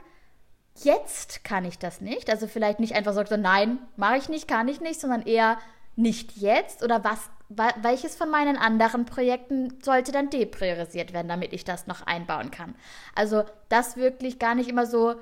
jetzt 0.83 1.45
kann 1.45 1.63
ich 1.63 1.79
das 1.79 2.01
nicht. 2.01 2.29
Also 2.29 2.47
vielleicht 2.47 2.81
nicht 2.81 2.95
einfach 2.95 3.13
so, 3.13 3.23
nein, 3.37 3.79
mache 3.95 4.17
ich 4.17 4.27
nicht, 4.27 4.45
kann 4.45 4.67
ich 4.67 4.81
nicht, 4.81 4.99
sondern 4.99 5.21
eher 5.21 5.57
nicht 5.95 6.37
jetzt 6.37 6.83
oder 6.83 7.03
was 7.03 7.29
welches 7.49 8.15
von 8.15 8.31
meinen 8.31 8.57
anderen 8.57 9.05
Projekten 9.05 9.79
sollte 9.83 10.11
dann 10.11 10.31
depriorisiert 10.31 11.13
werden, 11.13 11.27
damit 11.27 11.53
ich 11.53 11.63
das 11.63 11.85
noch 11.85 12.01
einbauen 12.01 12.49
kann. 12.49 12.73
Also 13.13 13.43
das 13.69 13.97
wirklich 13.97 14.39
gar 14.39 14.55
nicht 14.55 14.67
immer 14.67 14.87
so 14.87 15.15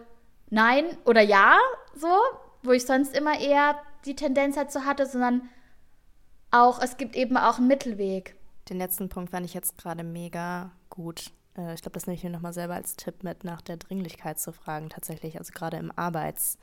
nein 0.50 0.86
oder 1.06 1.22
ja, 1.22 1.58
so, 1.94 2.08
wo 2.64 2.72
ich 2.72 2.86
sonst 2.86 3.16
immer 3.16 3.40
eher 3.40 3.76
die 4.06 4.16
Tendenz 4.16 4.56
dazu 4.56 4.86
hatte, 4.86 5.06
sondern 5.06 5.50
auch, 6.52 6.82
es 6.82 6.98
gibt 6.98 7.16
eben 7.16 7.36
auch 7.36 7.58
einen 7.58 7.68
Mittelweg. 7.68 8.36
Den 8.70 8.78
letzten 8.78 9.10
Punkt 9.10 9.32
fand 9.32 9.46
ich 9.46 9.54
jetzt 9.54 9.78
gerade 9.78 10.04
mega 10.04 10.72
gut. 10.90 11.32
Äh, 11.58 11.74
ich 11.74 11.82
glaube, 11.82 11.94
das 11.94 12.08
nehme 12.08 12.16
ich 12.16 12.24
mir 12.24 12.30
nochmal 12.30 12.54
selber 12.54 12.76
als 12.76 12.96
Tipp 12.96 13.24
mit, 13.24 13.44
nach 13.44 13.62
der 13.62 13.78
Dringlichkeit 13.78 14.40
zu 14.40 14.54
fragen, 14.54 14.90
tatsächlich. 14.90 15.38
Also 15.38 15.52
gerade 15.52 15.78
im 15.78 15.92
Arbeits- 15.92 16.58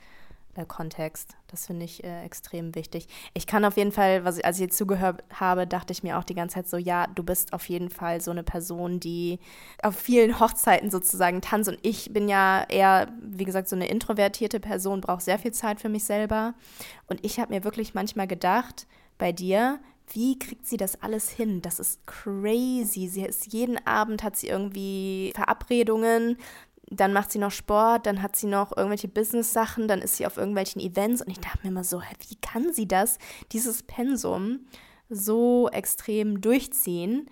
äh, 0.55 0.65
Kontext. 0.65 1.37
Das 1.49 1.67
finde 1.67 1.85
ich 1.85 2.05
äh, 2.05 2.25
extrem 2.25 2.75
wichtig. 2.75 3.09
Ich 3.35 3.47
kann 3.47 3.65
auf 3.65 3.77
jeden 3.77 3.93
Fall, 3.93 4.25
was 4.25 4.41
als 4.41 4.57
ich 4.57 4.63
jetzt 4.63 4.79
zugehört 4.79 5.23
habe, 5.33 5.67
dachte 5.67 5.93
ich 5.93 6.03
mir 6.03 6.19
auch 6.19 6.25
die 6.25 6.35
ganze 6.35 6.55
Zeit 6.55 6.69
so, 6.69 6.77
ja, 6.77 7.07
du 7.07 7.23
bist 7.23 7.53
auf 7.53 7.69
jeden 7.69 7.91
Fall 7.91 8.21
so 8.21 8.31
eine 8.31 8.43
Person, 8.43 9.01
die 9.01 9.39
auf 9.83 9.97
vielen 9.97 10.41
Hochzeiten 10.41 10.91
sozusagen 10.91 11.41
tanzt. 11.41 11.69
Und 11.69 11.79
ich 11.83 12.13
bin 12.13 12.29
ja 12.29 12.65
eher, 12.69 13.09
wie 13.23 13.45
gesagt, 13.45 13.69
so 13.69 13.77
eine 13.77 13.89
introvertierte 13.89 14.61
Person, 14.61 15.01
brauche 15.01 15.21
sehr 15.23 15.39
viel 15.39 15.53
Zeit 15.53 15.81
für 15.81 15.89
mich 15.89 16.05
selber. 16.05 16.55
Und 17.07 17.25
ich 17.25 17.39
habe 17.41 17.55
mir 17.55 17.65
wirklich 17.65 17.95
manchmal 17.95 18.27
gedacht, 18.27 18.87
bei 19.19 19.33
dir, 19.33 19.81
wie 20.13 20.39
kriegt 20.39 20.67
sie 20.67 20.77
das 20.77 21.01
alles 21.03 21.31
hin? 21.31 21.63
Das 21.63 21.79
ist 21.79 22.05
crazy. 22.07 23.07
Sie 23.09 23.23
ist 23.23 23.53
jeden 23.53 23.85
Abend 23.87 24.23
hat 24.23 24.37
sie 24.37 24.49
irgendwie 24.49 25.33
Verabredungen 25.35 26.37
dann 26.91 27.13
macht 27.13 27.31
sie 27.31 27.39
noch 27.39 27.53
Sport, 27.53 28.07
dann 28.07 28.21
hat 28.21 28.35
sie 28.35 28.49
noch 28.49 28.77
irgendwelche 28.77 29.09
Business-Sachen, 29.09 29.87
dann 29.87 30.03
ist 30.03 30.17
sie 30.17 30.27
auf 30.27 30.37
irgendwelchen 30.37 30.83
Events 30.83 31.23
und 31.23 31.31
ich 31.31 31.39
dachte 31.39 31.61
mir 31.63 31.69
immer 31.71 31.85
so, 31.85 32.03
wie 32.29 32.37
kann 32.37 32.73
sie 32.73 32.89
das, 32.89 33.19
dieses 33.53 33.85
Pensum 33.85 34.67
so 35.09 35.69
extrem 35.71 36.41
durchziehen? 36.41 37.31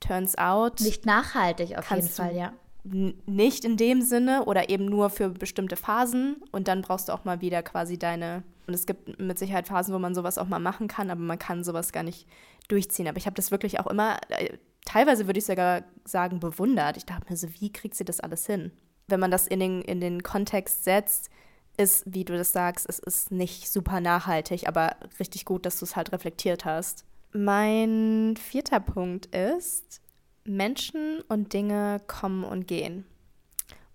Turns 0.00 0.38
out. 0.38 0.80
Nicht 0.80 1.06
nachhaltig 1.06 1.76
auf 1.76 1.90
jeden 1.90 2.08
Fall, 2.08 2.36
ja. 2.36 2.52
nicht 2.84 3.64
in 3.64 3.76
dem 3.76 4.00
Sinne 4.00 4.44
oder 4.44 4.70
eben 4.70 4.86
nur 4.86 5.10
für 5.10 5.28
bestimmte 5.30 5.74
Phasen 5.74 6.36
und 6.52 6.68
dann 6.68 6.82
brauchst 6.82 7.08
du 7.08 7.12
auch 7.12 7.24
mal 7.24 7.40
wieder 7.40 7.62
quasi 7.64 7.98
deine. 7.98 8.44
Und 8.68 8.74
es 8.74 8.86
gibt 8.86 9.18
mit 9.18 9.38
Sicherheit 9.38 9.66
Phasen, 9.66 9.92
wo 9.92 9.98
man 9.98 10.14
sowas 10.14 10.38
auch 10.38 10.46
mal 10.46 10.60
machen 10.60 10.86
kann, 10.86 11.10
aber 11.10 11.22
man 11.22 11.38
kann 11.38 11.64
sowas 11.64 11.90
gar 11.90 12.04
nicht 12.04 12.28
durchziehen. 12.68 13.08
Aber 13.08 13.16
ich 13.16 13.26
habe 13.26 13.34
das 13.34 13.50
wirklich 13.50 13.80
auch 13.80 13.86
immer, 13.88 14.18
äh, 14.28 14.58
teilweise 14.88 15.26
würde 15.26 15.38
ich 15.38 15.44
sogar 15.44 15.84
sagen, 16.04 16.40
bewundert. 16.40 16.96
Ich 16.96 17.04
dachte 17.04 17.30
mir 17.30 17.36
so, 17.36 17.48
wie 17.60 17.70
kriegt 17.70 17.94
sie 17.94 18.06
das 18.06 18.20
alles 18.20 18.46
hin? 18.46 18.72
Wenn 19.06 19.20
man 19.20 19.30
das 19.30 19.46
in 19.46 19.60
den, 19.60 19.82
in 19.82 20.00
den 20.00 20.22
Kontext 20.22 20.84
setzt, 20.84 21.28
ist, 21.76 22.04
wie 22.06 22.24
du 22.24 22.36
das 22.36 22.52
sagst, 22.52 22.88
es 22.88 22.98
ist 22.98 23.30
nicht 23.30 23.70
super 23.70 24.00
nachhaltig, 24.00 24.66
aber 24.66 24.96
richtig 25.20 25.44
gut, 25.44 25.66
dass 25.66 25.78
du 25.78 25.84
es 25.84 25.94
halt 25.94 26.12
reflektiert 26.12 26.64
hast. 26.64 27.04
Mein 27.32 28.36
vierter 28.36 28.80
Punkt 28.80 29.26
ist, 29.26 30.00
Menschen 30.44 31.20
und 31.28 31.52
Dinge 31.52 32.00
kommen 32.06 32.42
und 32.44 32.66
gehen. 32.66 33.04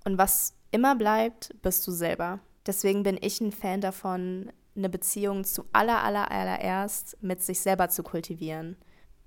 Und 0.05 0.19
was 0.19 0.53
immer 0.71 0.95
bleibt, 0.95 1.55
bist 1.63 1.85
du 1.87 1.91
selber. 1.91 2.39
Deswegen 2.67 3.01
bin 3.01 3.17
ich 3.19 3.41
ein 3.41 3.51
Fan 3.51 3.81
davon, 3.81 4.51
eine 4.75 4.89
Beziehung 4.89 5.43
zu 5.43 5.65
aller, 5.73 6.03
aller, 6.03 6.31
allererst 6.31 7.17
mit 7.21 7.41
sich 7.41 7.59
selber 7.59 7.89
zu 7.89 8.03
kultivieren. 8.03 8.77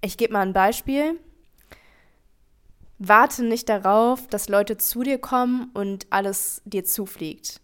Ich 0.00 0.16
gebe 0.16 0.32
mal 0.32 0.46
ein 0.46 0.52
Beispiel. 0.52 1.18
Warte 2.98 3.44
nicht 3.44 3.68
darauf, 3.68 4.26
dass 4.28 4.48
Leute 4.48 4.78
zu 4.78 5.02
dir 5.02 5.18
kommen 5.18 5.70
und 5.74 6.06
alles 6.10 6.62
dir 6.64 6.84
zufliegt. 6.84 7.60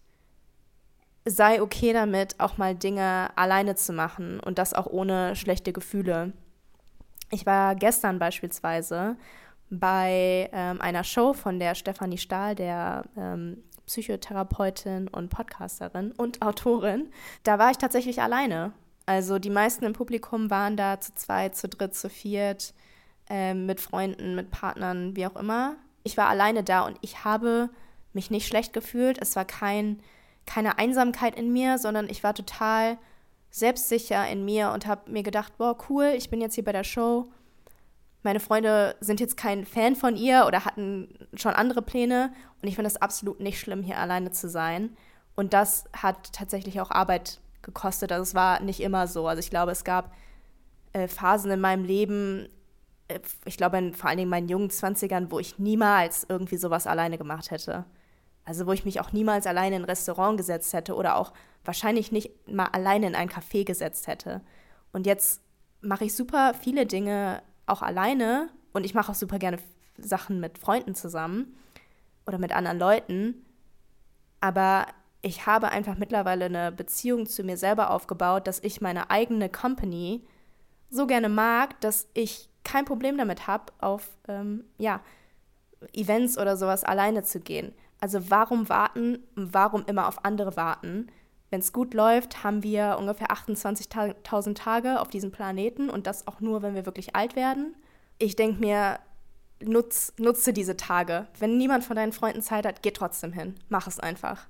Sei 1.25 1.63
okay 1.63 1.93
damit, 1.93 2.39
auch 2.39 2.59
mal 2.59 2.75
Dinge 2.75 3.31
alleine 3.37 3.75
zu 3.75 3.93
machen 3.93 4.41
und 4.41 4.59
das 4.59 4.75
auch 4.75 4.87
ohne 4.87 5.37
schlechte 5.37 5.73
Gefühle. 5.73 6.33
Ich 7.31 7.47
war 7.47 7.75
gestern 7.77 8.19
beispielsweise 8.19 9.17
bei 9.71 10.51
ähm, 10.53 10.81
einer 10.83 11.03
Show 11.03 11.33
von 11.33 11.59
der 11.59 11.75
Stefanie 11.75 12.19
Stahl, 12.19 12.55
der 12.55 13.05
ähm, 13.17 13.63
Psychotherapeutin 13.87 15.09
und 15.09 15.31
Podcasterin 15.31 16.13
und 16.13 16.43
Autorin. 16.43 17.11
Da 17.43 17.59
war 17.59 17.71
ich 17.71 17.79
tatsächlich 17.79 18.21
alleine. 18.21 18.73
Also 19.07 19.39
die 19.39 19.51
meisten 19.51 19.85
im 19.85 19.95
Publikum 19.95 20.51
waren 20.51 20.77
da 20.77 21.01
zu 21.01 21.15
zweit, 21.15 21.57
zu 21.57 21.69
dritt, 21.69 21.95
zu 21.95 22.11
viert, 22.11 22.75
ähm, 23.29 23.67
mit 23.67 23.81
Freunden, 23.81 24.35
mit 24.35 24.51
Partnern, 24.51 25.17
wie 25.17 25.27
auch 25.27 25.37
immer. 25.37 25.77
Ich 26.05 26.17
war 26.17 26.29
alleine 26.29 26.63
da 26.63 26.87
und 26.87 26.97
ich 27.01 27.25
habe 27.25 27.71
mich 28.13 28.31
nicht 28.31 28.47
schlecht 28.47 28.73
gefühlt. 28.73 29.19
Es 29.21 29.37
war 29.37 29.45
kein, 29.45 30.01
keine 30.47 30.79
Einsamkeit 30.79 31.37
in 31.37 31.53
mir, 31.53 31.79
sondern 31.79 32.09
ich 32.09 32.23
war 32.23 32.35
total 32.35 32.99
selbstsicher 33.51 34.29
in 34.29 34.45
mir 34.45 34.71
und 34.73 34.87
habe 34.87 35.11
mir 35.11 35.23
gedacht, 35.23 35.57
boah, 35.59 35.77
cool, 35.89 36.13
ich 36.17 36.31
bin 36.31 36.41
jetzt 36.41 36.55
hier 36.55 36.65
bei 36.65 36.73
der 36.73 36.85
Show 36.85 37.29
meine 38.23 38.41
Freunde 38.41 38.95
sind 39.01 39.21
jetzt 39.21 39.37
kein 39.37 39.65
Fan 39.65 39.97
von 39.97 40.17
ihr 40.17 40.45
oder 40.47 40.65
hatten 40.65 41.09
schon 41.35 41.55
andere 41.55 41.83
Pläne. 41.83 42.33
Und 42.61 42.69
ich 42.69 42.77
finde 42.77 42.89
es 42.89 42.97
absolut 42.97 43.41
nicht 43.41 43.59
schlimm, 43.59 43.83
hier 43.83 43.99
alleine 43.99 44.31
zu 44.31 44.49
sein. 44.49 44.97
Und 45.35 45.53
das 45.53 45.85
hat 45.97 46.33
tatsächlich 46.33 46.81
auch 46.81 46.91
Arbeit 46.91 47.41
gekostet. 47.63 48.13
Also 48.13 48.23
es 48.23 48.35
war 48.35 48.61
nicht 48.61 48.81
immer 48.81 49.09
so. 49.09 49.27
Also 49.27 49.41
ich 49.41 49.51
glaube, 49.51 49.73
es 49.73 49.83
gab 49.83 50.13
äh, 50.93 51.09
Phasen 51.09 51.51
in 51.51 51.61
meinem 51.61 51.85
Leben, 51.85 52.49
ich 53.45 53.57
glaube 53.57 53.79
in, 53.79 53.95
vor 53.95 54.09
allen 54.09 54.19
Dingen 54.19 54.27
in 54.27 54.31
meinen 54.31 54.49
jungen 54.49 54.71
Zwanzigern, 54.71 55.31
wo 55.31 55.39
ich 55.39 55.59
niemals 55.59 56.27
irgendwie 56.29 56.57
sowas 56.57 56.87
alleine 56.87 57.19
gemacht 57.19 57.51
hätte. 57.51 57.85
Also 58.45 58.67
wo 58.67 58.73
ich 58.73 58.85
mich 58.85 59.01
auch 59.01 59.13
niemals 59.13 59.47
alleine 59.47 59.77
in 59.77 59.83
ein 59.83 59.89
Restaurant 59.89 60.37
gesetzt 60.37 60.73
hätte 60.73 60.95
oder 60.95 61.17
auch 61.17 61.33
wahrscheinlich 61.65 62.11
nicht 62.11 62.31
mal 62.49 62.67
alleine 62.67 63.07
in 63.07 63.15
ein 63.15 63.29
Café 63.29 63.65
gesetzt 63.65 64.07
hätte. 64.07 64.41
Und 64.93 65.07
jetzt 65.07 65.43
mache 65.81 66.05
ich 66.05 66.17
super 66.17 66.55
viele 66.55 66.87
Dinge 66.87 67.43
auch 67.67 67.83
alleine 67.83 68.51
und 68.73 68.85
ich 68.85 68.95
mache 68.95 69.13
auch 69.13 69.17
super 69.17 69.39
gerne 69.39 69.59
Sachen 69.97 70.41
mit 70.41 70.59
Freunden 70.59 70.95
zusammen 70.95 71.57
oder 72.27 72.39
mit 72.39 72.53
anderen 72.53 72.79
Leuten. 72.79 73.45
Aber 74.41 74.87
ich 75.23 75.47
habe 75.47 75.71
einfach 75.71 75.97
mittlerweile 75.97 76.47
eine 76.47 76.73
Beziehung 76.73 77.27
zu 77.27 77.45
mir 77.45 77.57
selber 77.57 77.91
aufgebaut, 77.91 78.47
dass 78.47 78.59
ich 78.59 78.81
meine 78.81 79.11
eigene 79.11 79.49
Company 79.49 80.25
so 80.93 81.07
gerne 81.07 81.29
mag, 81.29 81.81
dass 81.81 82.07
ich 82.15 82.49
kein 82.65 82.85
Problem 82.85 83.17
damit 83.17 83.47
habe, 83.47 83.73
auf 83.81 84.09
ähm, 84.29 84.65
ja, 84.79 85.01
Events 85.93 86.39
oder 86.39 86.57
sowas 86.57 86.85
alleine 86.85 87.25
zu 87.25 87.41
gehen. 87.41 87.73
Also 88.01 88.31
warum 88.31 88.69
warten, 88.69 89.19
warum 89.35 89.85
immer 89.87 90.07
auf 90.07 90.25
andere 90.25 90.55
warten? 90.57 91.09
Wenn 91.51 91.61
es 91.61 91.73
gut 91.73 91.95
läuft, 91.95 92.45
haben 92.45 92.63
wir 92.63 92.97
ungefähr 92.99 93.29
28.000 93.29 94.55
Tage 94.55 95.01
auf 95.01 95.09
diesem 95.09 95.33
Planeten 95.33 95.91
und 95.91 96.07
das 96.07 96.27
auch 96.27 96.41
nur, 96.41 96.63
wenn 96.63 96.75
wir 96.75 96.87
wirklich 96.87 97.17
alt 97.17 97.37
werden. 97.37 97.75
Ich 98.19 98.37
denke 98.37 98.61
mir, 98.61 98.99
nutz, 99.63 100.13
nutze 100.19 100.53
diese 100.53 100.77
Tage. 100.77 101.27
Wenn 101.39 101.57
niemand 101.57 101.85
von 101.85 101.97
deinen 101.97 102.13
Freunden 102.13 102.43
Zeit 102.43 102.67
hat, 102.67 102.83
geh 102.83 102.91
trotzdem 102.91 103.33
hin. 103.33 103.55
Mach 103.69 103.87
es 103.87 103.99
einfach. 103.99 104.47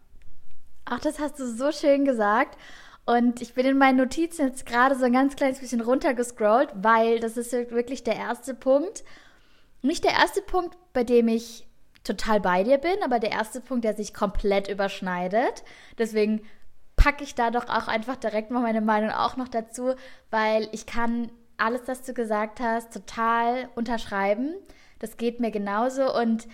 Ach, 0.84 1.00
das 1.00 1.18
hast 1.18 1.38
du 1.38 1.46
so 1.46 1.72
schön 1.72 2.04
gesagt. 2.04 2.58
Und 3.04 3.42
ich 3.42 3.54
bin 3.54 3.66
in 3.66 3.78
meinen 3.78 3.98
Notizen 3.98 4.46
jetzt 4.46 4.64
gerade 4.64 4.94
so 4.94 5.04
ein 5.04 5.12
ganz 5.12 5.34
kleines 5.34 5.58
bisschen 5.58 5.80
runtergescrollt, 5.80 6.70
weil 6.74 7.18
das 7.18 7.36
ist 7.36 7.52
wirklich 7.52 8.04
der 8.04 8.16
erste 8.16 8.54
Punkt. 8.54 9.02
Nicht 9.82 10.04
der 10.04 10.12
erste 10.12 10.40
Punkt, 10.42 10.76
bei 10.92 11.02
dem 11.02 11.26
ich 11.26 11.66
total 12.04 12.40
bei 12.40 12.62
dir 12.62 12.78
bin, 12.78 13.02
aber 13.04 13.18
der 13.18 13.32
erste 13.32 13.60
Punkt, 13.60 13.84
der 13.84 13.94
sich 13.94 14.14
komplett 14.14 14.68
überschneidet. 14.68 15.64
Deswegen 15.98 16.42
packe 16.96 17.24
ich 17.24 17.34
da 17.34 17.50
doch 17.50 17.68
auch 17.68 17.88
einfach 17.88 18.16
direkt 18.16 18.50
mal 18.50 18.60
meine 18.60 18.80
Meinung 18.80 19.10
auch 19.10 19.36
noch 19.36 19.48
dazu, 19.48 19.94
weil 20.30 20.68
ich 20.72 20.86
kann 20.86 21.30
alles, 21.56 21.82
was 21.86 22.02
du 22.02 22.14
gesagt 22.14 22.60
hast, 22.60 22.92
total 22.92 23.68
unterschreiben. 23.74 24.54
Das 24.98 25.16
geht 25.16 25.40
mir 25.40 25.50
genauso 25.50 26.14
und 26.16 26.46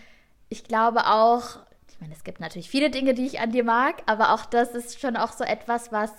ich 0.49 0.65
glaube 0.65 1.07
auch, 1.07 1.59
ich 1.99 2.03
meine, 2.03 2.15
es 2.15 2.23
gibt 2.23 2.39
natürlich 2.39 2.71
viele 2.71 2.91
Dinge, 2.91 3.13
die 3.13 3.27
ich 3.27 3.41
an 3.41 3.51
dir 3.51 3.65
mag, 3.65 4.05
aber 4.07 4.33
auch 4.33 4.47
das 4.47 4.73
ist 4.73 5.01
schon 5.01 5.17
auch 5.17 5.33
so 5.33 5.43
etwas, 5.43 5.91
was, 5.91 6.13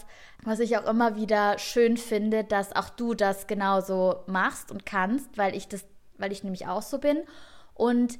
was 0.43 0.59
ich 0.59 0.77
auch 0.77 0.85
immer 0.85 1.15
wieder 1.15 1.57
schön 1.57 1.95
finde, 1.95 2.43
dass 2.43 2.75
auch 2.75 2.89
du 2.89 3.13
das 3.13 3.47
genauso 3.47 4.17
machst 4.27 4.71
und 4.71 4.85
kannst, 4.85 5.37
weil 5.37 5.55
ich 5.55 5.69
das, 5.69 5.85
weil 6.17 6.33
ich 6.33 6.43
nämlich 6.43 6.67
auch 6.67 6.81
so 6.81 6.97
bin. 6.97 7.19
Und 7.75 8.19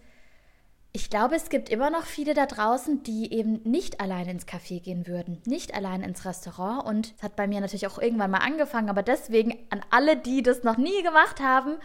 ich 0.94 1.10
glaube, 1.10 1.36
es 1.36 1.50
gibt 1.50 1.68
immer 1.68 1.90
noch 1.90 2.06
viele 2.06 2.34
da 2.34 2.46
draußen, 2.46 3.04
die 3.04 3.34
eben 3.34 3.62
nicht 3.64 4.00
alleine 4.00 4.32
ins 4.32 4.48
Café 4.48 4.82
gehen 4.82 5.06
würden, 5.06 5.42
nicht 5.46 5.74
alleine 5.74 6.06
ins 6.06 6.24
Restaurant. 6.24 6.86
Und 6.86 7.14
es 7.18 7.24
hat 7.24 7.36
bei 7.36 7.46
mir 7.46 7.60
natürlich 7.60 7.88
auch 7.88 8.00
irgendwann 8.00 8.32
mal 8.32 8.38
angefangen, 8.38 8.90
aber 8.90 9.04
deswegen 9.04 9.68
an 9.70 9.82
alle, 9.90 10.16
die 10.16 10.44
das 10.44 10.64
noch 10.64 10.78
nie 10.78 11.04
gemacht 11.04 11.42
haben, 11.42 11.78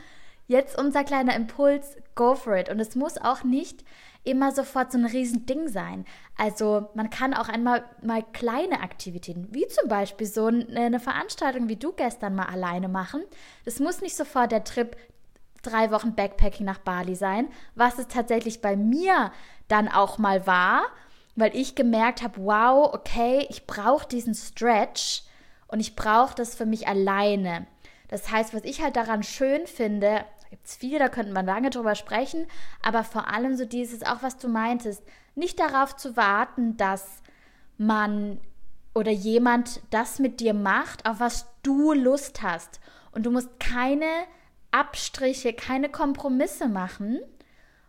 jetzt 0.47 0.79
unser 0.79 1.05
kleiner 1.05 1.35
Impuls, 1.35 1.97
go 2.15 2.35
for 2.35 2.57
it. 2.57 2.69
Und 2.69 2.81
es 2.81 2.95
muss 2.95 3.19
auch 3.19 3.45
nicht 3.45 3.85
immer 4.25 4.53
sofort 4.53 4.91
so 4.91 4.99
ein 4.99 5.05
Riesending 5.05 5.69
sein. 5.69 6.05
Also 6.37 6.89
man 6.95 7.11
kann 7.11 7.35
auch 7.35 7.49
einmal 7.49 7.85
mal 8.03 8.23
kleine 8.33 8.81
Aktivitäten, 8.81 9.49
wie 9.51 9.67
zum 9.69 9.89
Beispiel 9.89 10.27
so 10.27 10.47
eine 10.47 10.99
Veranstaltung 10.99 11.69
wie 11.69 11.77
du 11.77 11.93
gestern 11.93 12.35
mal 12.35 12.47
alleine 12.47 12.89
machen. 12.89 13.23
Das 13.65 13.81
muss 13.81 14.01
nicht 14.01 14.17
sofort 14.17 14.51
der 14.51 14.65
Trip 14.65 14.97
drei 15.63 15.91
Wochen 15.91 16.15
Backpacking 16.15 16.67
nach 16.67 16.79
Bali 16.79 17.15
sein, 17.15 17.49
was 17.75 17.99
es 17.99 18.09
tatsächlich 18.09 18.61
bei 18.61 18.77
mir 18.77 19.33
dann 19.69 19.89
auch 19.89 20.19
mal 20.19 20.47
war, 20.47 20.85
weil 21.37 21.55
ich 21.57 21.75
gemerkt 21.75 22.23
habe, 22.23 22.45
wow, 22.45 22.93
okay, 22.93 23.47
ich 23.51 23.67
brauche 23.67 24.07
diesen 24.07 24.35
Stretch 24.35 25.23
und 25.69 25.81
ich 25.81 25.97
brauche 25.97 26.35
das 26.35 26.55
für 26.55 26.67
mich 26.67 26.87
alleine. 26.87 27.67
Das 28.15 28.31
heißt, 28.31 28.55
was 28.55 28.63
ich 28.63 28.81
halt 28.81 28.95
daran 28.95 29.25
schön 29.25 29.67
finde, 29.67 30.25
da 30.43 30.49
gibt 30.49 30.67
es 30.69 30.77
viele, 30.77 31.01
da 31.01 31.09
könnte 31.09 31.33
man 31.33 31.47
lange 31.47 31.71
drüber 31.71 31.97
sprechen, 31.97 32.47
aber 32.81 33.03
vor 33.03 33.27
allem 33.27 33.57
so 33.57 33.65
dieses, 33.65 34.05
auch 34.05 34.23
was 34.23 34.37
du 34.37 34.47
meintest, 34.47 35.03
nicht 35.35 35.59
darauf 35.59 35.97
zu 35.97 36.17
warten, 36.17 36.77
dass 36.77 37.23
man 37.77 38.39
oder 38.95 39.11
jemand 39.11 39.81
das 39.91 40.21
mit 40.21 40.39
dir 40.39 40.55
macht, 40.55 41.07
auf 41.07 41.19
was 41.19 41.49
du 41.65 41.93
Lust 41.93 42.41
hast. 42.41 42.79
Und 43.11 43.27
du 43.27 43.33
musst 43.33 43.59
keine 43.59 44.07
Abstriche, 44.71 45.53
keine 45.53 45.89
Kompromisse 45.89 46.69
machen 46.69 47.19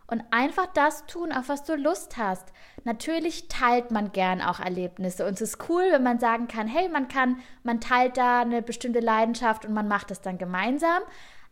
und 0.08 0.24
einfach 0.32 0.66
das 0.74 1.06
tun, 1.06 1.30
auf 1.30 1.48
was 1.48 1.62
du 1.62 1.76
Lust 1.76 2.16
hast. 2.16 2.52
Natürlich 2.86 3.48
teilt 3.48 3.90
man 3.90 4.12
gern 4.12 4.40
auch 4.40 4.60
Erlebnisse 4.60 5.26
und 5.26 5.34
es 5.34 5.40
ist 5.40 5.68
cool, 5.68 5.82
wenn 5.90 6.04
man 6.04 6.20
sagen 6.20 6.46
kann, 6.46 6.68
hey, 6.68 6.88
man 6.88 7.08
kann, 7.08 7.40
man 7.64 7.80
teilt 7.80 8.16
da 8.16 8.42
eine 8.42 8.62
bestimmte 8.62 9.00
Leidenschaft 9.00 9.64
und 9.64 9.74
man 9.74 9.88
macht 9.88 10.12
es 10.12 10.20
dann 10.20 10.38
gemeinsam, 10.38 11.02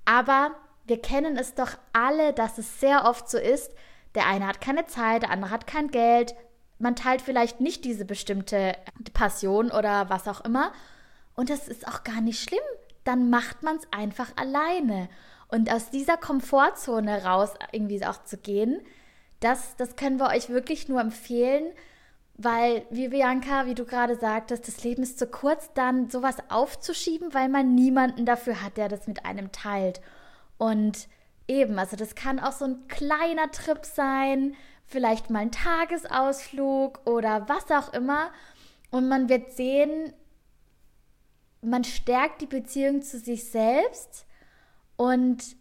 aber 0.04 0.52
wir 0.86 1.02
kennen 1.02 1.36
es 1.36 1.56
doch 1.56 1.72
alle, 1.92 2.34
dass 2.34 2.58
es 2.58 2.78
sehr 2.78 3.04
oft 3.04 3.28
so 3.28 3.36
ist, 3.36 3.72
der 4.14 4.28
eine 4.28 4.46
hat 4.46 4.60
keine 4.60 4.86
Zeit, 4.86 5.22
der 5.22 5.30
andere 5.30 5.50
hat 5.50 5.66
kein 5.66 5.90
Geld, 5.90 6.36
man 6.78 6.94
teilt 6.94 7.20
vielleicht 7.20 7.60
nicht 7.60 7.84
diese 7.84 8.04
bestimmte 8.04 8.76
Passion 9.12 9.72
oder 9.72 10.08
was 10.10 10.28
auch 10.28 10.42
immer. 10.42 10.70
Und 11.34 11.50
das 11.50 11.66
ist 11.66 11.88
auch 11.88 12.04
gar 12.04 12.20
nicht 12.20 12.42
schlimm. 12.42 12.60
Dann 13.02 13.30
macht 13.30 13.64
man 13.64 13.76
es 13.76 13.88
einfach 13.90 14.30
alleine. 14.36 15.08
Und 15.48 15.72
aus 15.72 15.90
dieser 15.90 16.16
Komfortzone 16.16 17.24
raus 17.24 17.54
irgendwie 17.72 18.04
auch 18.06 18.22
zu 18.22 18.36
gehen, 18.36 18.80
das, 19.44 19.76
das 19.76 19.96
können 19.96 20.18
wir 20.18 20.28
euch 20.28 20.48
wirklich 20.48 20.88
nur 20.88 21.00
empfehlen, 21.00 21.72
weil, 22.36 22.84
wie 22.90 23.08
Bianca, 23.08 23.66
wie 23.66 23.74
du 23.74 23.84
gerade 23.84 24.16
sagtest, 24.16 24.66
das 24.66 24.82
Leben 24.82 25.02
ist 25.02 25.18
zu 25.18 25.26
kurz, 25.26 25.72
dann 25.74 26.10
sowas 26.10 26.36
aufzuschieben, 26.48 27.32
weil 27.32 27.48
man 27.48 27.74
niemanden 27.74 28.26
dafür 28.26 28.62
hat, 28.62 28.76
der 28.76 28.88
das 28.88 29.06
mit 29.06 29.24
einem 29.24 29.52
teilt. 29.52 30.00
Und 30.58 31.08
eben, 31.46 31.78
also 31.78 31.96
das 31.96 32.14
kann 32.14 32.40
auch 32.40 32.52
so 32.52 32.64
ein 32.64 32.88
kleiner 32.88 33.50
Trip 33.52 33.84
sein, 33.84 34.56
vielleicht 34.86 35.30
mal 35.30 35.40
einen 35.40 35.52
Tagesausflug 35.52 37.06
oder 37.06 37.48
was 37.48 37.70
auch 37.70 37.92
immer. 37.92 38.30
Und 38.90 39.08
man 39.08 39.28
wird 39.28 39.52
sehen, 39.52 40.12
man 41.62 41.84
stärkt 41.84 42.40
die 42.40 42.46
Beziehung 42.46 43.02
zu 43.02 43.18
sich 43.18 43.44
selbst 43.44 44.26
und 44.96 45.56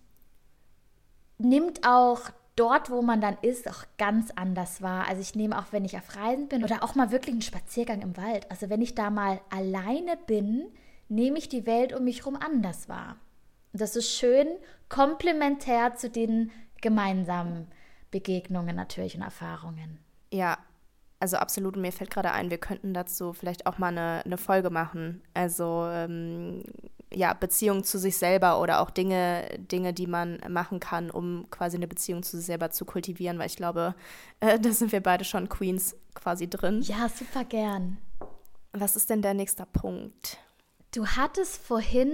nimmt 1.38 1.88
auch 1.88 2.32
dort, 2.56 2.90
wo 2.90 3.02
man 3.02 3.22
dann 3.22 3.38
ist, 3.42 3.70
auch 3.70 3.84
ganz 3.98 4.32
anders 4.36 4.82
wahr. 4.82 5.08
Also 5.08 5.22
ich 5.22 5.36
nehme 5.36 5.58
auch, 5.58 5.72
wenn 5.72 5.86
ich 5.86 5.98
auf 5.98 6.16
Reisen 6.16 6.48
bin 6.48 6.64
oder 6.64 6.84
auch 6.84 6.96
mal 6.96 7.12
wirklich 7.12 7.34
einen 7.34 7.42
Spaziergang 7.42 8.02
im 8.02 8.18
Wald. 8.18 8.50
Also 8.52 8.70
wenn 8.70 8.82
ich 8.82 8.96
da 8.96 9.10
mal 9.10 9.42
alleine 9.50 10.18
bin, 10.28 10.66
nehme 11.10 11.38
ich 11.38 11.50
die 11.50 11.66
Welt 11.66 11.94
um 11.94 12.04
mich 12.04 12.20
herum 12.20 12.36
anders 12.36 12.90
wahr. 12.90 13.18
Und 13.72 13.82
das 13.82 13.96
ist 13.96 14.12
schön 14.12 14.48
komplementär 14.90 15.96
zu 15.96 16.10
den 16.10 16.52
gemeinsamen 16.82 17.68
Begegnungen 18.12 18.76
natürlich 18.76 19.16
und 19.16 19.24
Erfahrungen. 19.24 20.00
Ja, 20.32 20.58
also 21.24 21.38
absolut. 21.38 21.78
Mir 21.78 21.94
fällt 21.94 22.12
gerade 22.12 22.34
ein, 22.34 22.50
wir 22.50 22.58
könnten 22.58 22.94
dazu 22.94 23.32
vielleicht 23.32 23.66
auch 23.66 23.78
mal 23.78 23.88
eine, 23.88 24.24
eine 24.26 24.38
Folge 24.38 24.70
machen. 24.70 25.22
Also 25.34 25.88
ähm, 25.90 26.66
ja, 27.14 27.34
Beziehung 27.34 27.86
zu 27.86 27.98
sich 27.98 28.18
selber 28.18 28.60
oder 28.60 28.82
auch 28.82 28.90
Dinge, 28.90 29.48
Dinge, 29.58 29.94
die 29.94 30.06
man 30.06 30.42
machen 30.50 30.82
kann, 30.82 31.10
um 31.10 31.50
quasi 31.50 31.78
eine 31.78 31.88
Beziehung 31.88 32.24
zu 32.24 32.36
sich 32.36 32.46
selber 32.46 32.72
zu 32.72 32.84
kultivieren, 32.84 33.40
weil 33.40 33.46
ich 33.48 33.56
glaube, 33.56 33.96
äh, 34.42 34.60
da 34.60 34.72
sind 34.72 34.92
wir 34.92 35.02
beide 35.02 35.24
schon 35.24 35.48
Queens 35.48 35.96
quasi 36.14 36.50
drin. 36.50 36.82
Ja, 36.82 37.08
super 37.08 37.46
gern. 37.46 38.00
Was 38.74 38.98
ist 38.98 39.10
denn 39.10 39.22
der 39.22 39.34
nächste 39.34 39.66
Punkt? 39.66 40.40
Du 40.94 41.08
hattest 41.08 41.56
vorhin 41.56 42.12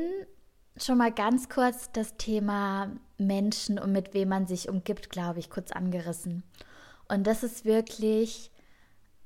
schon 0.78 1.00
mal 1.00 1.12
ganz 1.12 1.50
kurz 1.50 1.91
das 1.93 2.15
Thema 2.17 2.91
Menschen 3.17 3.80
und 3.80 3.91
mit 3.91 4.13
wem 4.13 4.30
man 4.30 4.45
sich 4.45 4.69
umgibt, 4.69 5.10
glaube 5.10 5.39
ich, 5.39 5.50
kurz 5.50 5.72
angerissen. 5.72 6.43
Und 7.08 7.26
das 7.26 7.41
ist 7.41 7.65
wirklich 7.65 8.52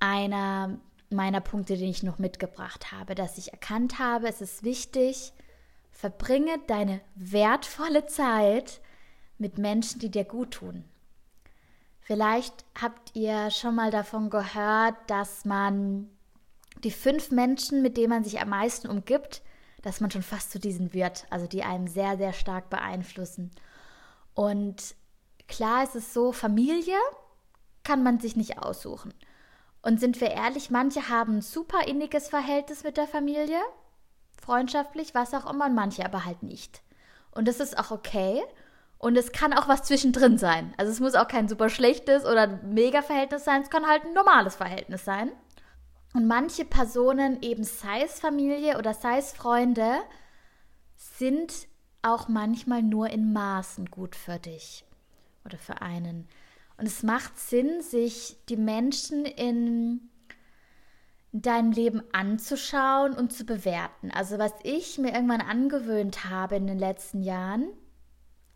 einer 0.03 0.77
meiner 1.09 1.39
Punkte, 1.39 1.77
den 1.77 1.89
ich 1.89 2.03
noch 2.03 2.19
mitgebracht 2.19 2.91
habe, 2.91 3.15
dass 3.15 3.37
ich 3.37 3.53
erkannt 3.53 3.99
habe, 3.99 4.27
es 4.27 4.41
ist 4.41 4.63
wichtig, 4.63 5.31
verbringe 5.91 6.59
deine 6.67 6.99
wertvolle 7.15 8.05
Zeit 8.07 8.81
mit 9.37 9.57
Menschen, 9.57 9.99
die 9.99 10.11
dir 10.11 10.25
gut 10.25 10.51
tun. 10.51 10.83
Vielleicht 12.01 12.65
habt 12.79 13.15
ihr 13.15 13.49
schon 13.49 13.75
mal 13.75 13.91
davon 13.91 14.29
gehört, 14.29 14.95
dass 15.07 15.45
man 15.45 16.09
die 16.83 16.91
fünf 16.91 17.31
Menschen, 17.31 17.81
mit 17.81 17.95
denen 17.95 18.09
man 18.09 18.23
sich 18.25 18.41
am 18.41 18.49
meisten 18.49 18.89
umgibt, 18.89 19.41
dass 19.83 20.01
man 20.01 20.11
schon 20.11 20.23
fast 20.23 20.51
zu 20.51 20.59
diesen 20.59 20.93
wird, 20.93 21.25
also 21.29 21.47
die 21.47 21.63
einem 21.63 21.87
sehr, 21.87 22.17
sehr 22.17 22.33
stark 22.33 22.69
beeinflussen. 22.69 23.51
Und 24.33 24.95
klar 25.47 25.83
ist 25.83 25.95
es 25.95 26.13
so, 26.13 26.33
Familie 26.33 26.97
kann 27.83 28.03
man 28.03 28.19
sich 28.19 28.35
nicht 28.35 28.57
aussuchen. 28.57 29.13
Und 29.83 29.99
sind 29.99 30.19
wir 30.21 30.31
ehrlich, 30.31 30.71
manche 30.71 31.09
haben 31.09 31.37
ein 31.37 31.41
super 31.41 31.85
inniges 31.87 32.29
Verhältnis 32.29 32.83
mit 32.83 32.95
der 32.97 33.05
Familie, 33.05 33.59
freundschaftlich, 34.41 35.13
was 35.13 35.33
auch 35.33 35.47
immer, 35.47 35.65
und 35.65 35.75
manche 35.75 36.05
aber 36.05 36.25
halt 36.25 36.41
nicht. 36.41 36.81
Und 37.31 37.47
das 37.47 37.59
ist 37.59 37.77
auch 37.77 37.91
okay. 37.91 38.41
Und 38.97 39.17
es 39.17 39.33
kann 39.33 39.51
auch 39.51 39.67
was 39.67 39.83
zwischendrin 39.83 40.37
sein. 40.37 40.73
Also 40.77 40.89
es 40.89 41.01
muss 41.01 41.15
auch 41.15 41.27
kein 41.27 41.49
super 41.49 41.69
schlechtes 41.69 42.25
oder 42.25 42.47
mega 42.47 43.01
Verhältnis 43.01 43.43
sein, 43.43 43.61
es 43.61 43.69
kann 43.69 43.85
halt 43.85 44.05
ein 44.05 44.13
normales 44.13 44.55
Verhältnis 44.55 45.03
sein. 45.03 45.31
Und 46.13 46.27
manche 46.27 46.63
Personen, 46.63 47.41
eben 47.41 47.65
sei 47.65 48.03
es 48.03 48.21
Familie 48.21 48.77
oder 48.77 48.93
sei 48.93 49.17
es 49.17 49.33
Freunde, 49.33 49.97
sind 50.95 51.67
auch 52.01 52.29
manchmal 52.29 52.83
nur 52.83 53.09
in 53.09 53.33
Maßen 53.33 53.87
gut 53.87 54.15
für 54.15 54.39
dich 54.39 54.85
oder 55.43 55.57
für 55.57 55.81
einen. 55.81 56.29
Und 56.77 56.87
es 56.87 57.03
macht 57.03 57.39
Sinn, 57.39 57.81
sich 57.81 58.37
die 58.49 58.57
Menschen 58.57 59.25
in 59.25 60.09
dein 61.31 61.71
Leben 61.71 62.03
anzuschauen 62.11 63.13
und 63.13 63.33
zu 63.33 63.43
bewerten. 63.43 64.11
Also 64.11 64.37
was 64.37 64.53
ich 64.63 64.97
mir 64.99 65.13
irgendwann 65.13 65.41
angewöhnt 65.41 66.29
habe 66.29 66.55
in 66.55 66.67
den 66.67 66.77
letzten 66.77 67.23
Jahren, 67.23 67.67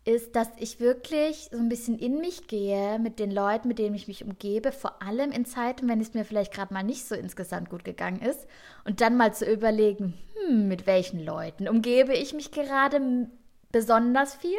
ist, 0.04 0.36
dass 0.36 0.48
ich 0.56 0.80
wirklich 0.80 1.50
so 1.50 1.58
ein 1.58 1.68
bisschen 1.68 1.98
in 1.98 2.18
mich 2.18 2.46
gehe 2.46 2.98
mit 2.98 3.18
den 3.18 3.30
Leuten, 3.30 3.68
mit 3.68 3.78
denen 3.78 3.94
ich 3.94 4.08
mich 4.08 4.24
umgebe, 4.24 4.72
vor 4.72 5.02
allem 5.02 5.32
in 5.32 5.44
Zeiten, 5.44 5.86
wenn 5.86 6.00
es 6.00 6.14
mir 6.14 6.24
vielleicht 6.24 6.54
gerade 6.54 6.72
mal 6.72 6.82
nicht 6.82 7.04
so 7.04 7.14
insgesamt 7.14 7.68
gut 7.68 7.84
gegangen 7.84 8.22
ist 8.22 8.46
und 8.84 9.02
dann 9.02 9.18
mal 9.18 9.34
zu 9.34 9.44
überlegen, 9.44 10.14
hm, 10.46 10.66
mit 10.66 10.86
welchen 10.86 11.22
Leuten 11.22 11.68
umgebe 11.68 12.14
ich 12.14 12.32
mich 12.32 12.52
gerade 12.52 13.28
besonders 13.70 14.34
viel 14.34 14.56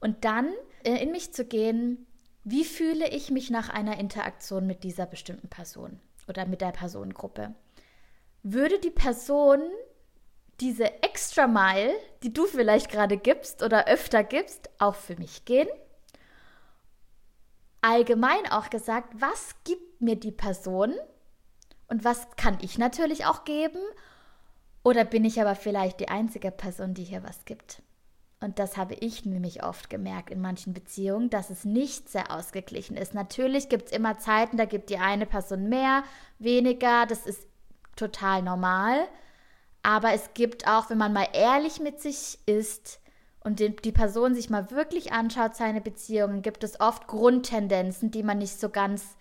und 0.00 0.24
dann 0.24 0.48
äh, 0.84 1.02
in 1.02 1.10
mich 1.10 1.32
zu 1.32 1.44
gehen, 1.44 2.06
wie 2.50 2.64
fühle 2.64 3.06
ich 3.10 3.30
mich 3.30 3.50
nach 3.50 3.68
einer 3.68 3.98
Interaktion 3.98 4.66
mit 4.66 4.82
dieser 4.82 5.04
bestimmten 5.04 5.48
Person 5.48 6.00
oder 6.28 6.46
mit 6.46 6.62
der 6.62 6.72
Personengruppe? 6.72 7.54
Würde 8.42 8.78
die 8.78 8.90
Person 8.90 9.60
diese 10.58 11.02
extra 11.02 11.46
Mile, 11.46 11.92
die 12.22 12.32
du 12.32 12.46
vielleicht 12.46 12.90
gerade 12.90 13.18
gibst 13.18 13.62
oder 13.62 13.86
öfter 13.86 14.24
gibst, 14.24 14.70
auch 14.78 14.94
für 14.94 15.16
mich 15.16 15.44
gehen? 15.44 15.68
Allgemein 17.82 18.50
auch 18.50 18.70
gesagt, 18.70 19.12
was 19.20 19.54
gibt 19.64 20.00
mir 20.00 20.16
die 20.16 20.32
Person 20.32 20.94
und 21.86 22.02
was 22.04 22.30
kann 22.36 22.56
ich 22.62 22.78
natürlich 22.78 23.26
auch 23.26 23.44
geben? 23.44 23.80
Oder 24.82 25.04
bin 25.04 25.26
ich 25.26 25.38
aber 25.38 25.54
vielleicht 25.54 26.00
die 26.00 26.08
einzige 26.08 26.50
Person, 26.50 26.94
die 26.94 27.04
hier 27.04 27.22
was 27.22 27.44
gibt? 27.44 27.82
Und 28.40 28.60
das 28.60 28.76
habe 28.76 28.94
ich 28.94 29.24
nämlich 29.24 29.64
oft 29.64 29.90
gemerkt 29.90 30.30
in 30.30 30.40
manchen 30.40 30.72
Beziehungen, 30.72 31.28
dass 31.28 31.50
es 31.50 31.64
nicht 31.64 32.08
sehr 32.08 32.30
ausgeglichen 32.30 32.96
ist. 32.96 33.12
Natürlich 33.12 33.68
gibt 33.68 33.86
es 33.86 33.92
immer 33.92 34.18
Zeiten, 34.18 34.56
da 34.56 34.64
gibt 34.64 34.90
die 34.90 34.98
eine 34.98 35.26
Person 35.26 35.68
mehr, 35.68 36.04
weniger, 36.38 37.04
das 37.06 37.26
ist 37.26 37.46
total 37.96 38.42
normal. 38.42 39.08
Aber 39.82 40.12
es 40.12 40.34
gibt 40.34 40.68
auch, 40.68 40.88
wenn 40.88 40.98
man 40.98 41.12
mal 41.12 41.26
ehrlich 41.32 41.80
mit 41.80 42.00
sich 42.00 42.38
ist 42.46 43.00
und 43.40 43.58
die, 43.58 43.92
Person 43.92 44.34
sich 44.34 44.50
mal 44.50 44.70
wirklich 44.70 45.12
anschaut, 45.12 45.56
seine 45.56 45.80
Beziehungen, 45.80 46.42
gibt 46.42 46.62
es 46.62 46.80
oft 46.80 47.08
Grundtendenzen, 47.08 48.10
die 48.10 48.22
man 48.22 48.38
nicht 48.38 48.60
so 48.60 48.68
ganz, 48.68 49.16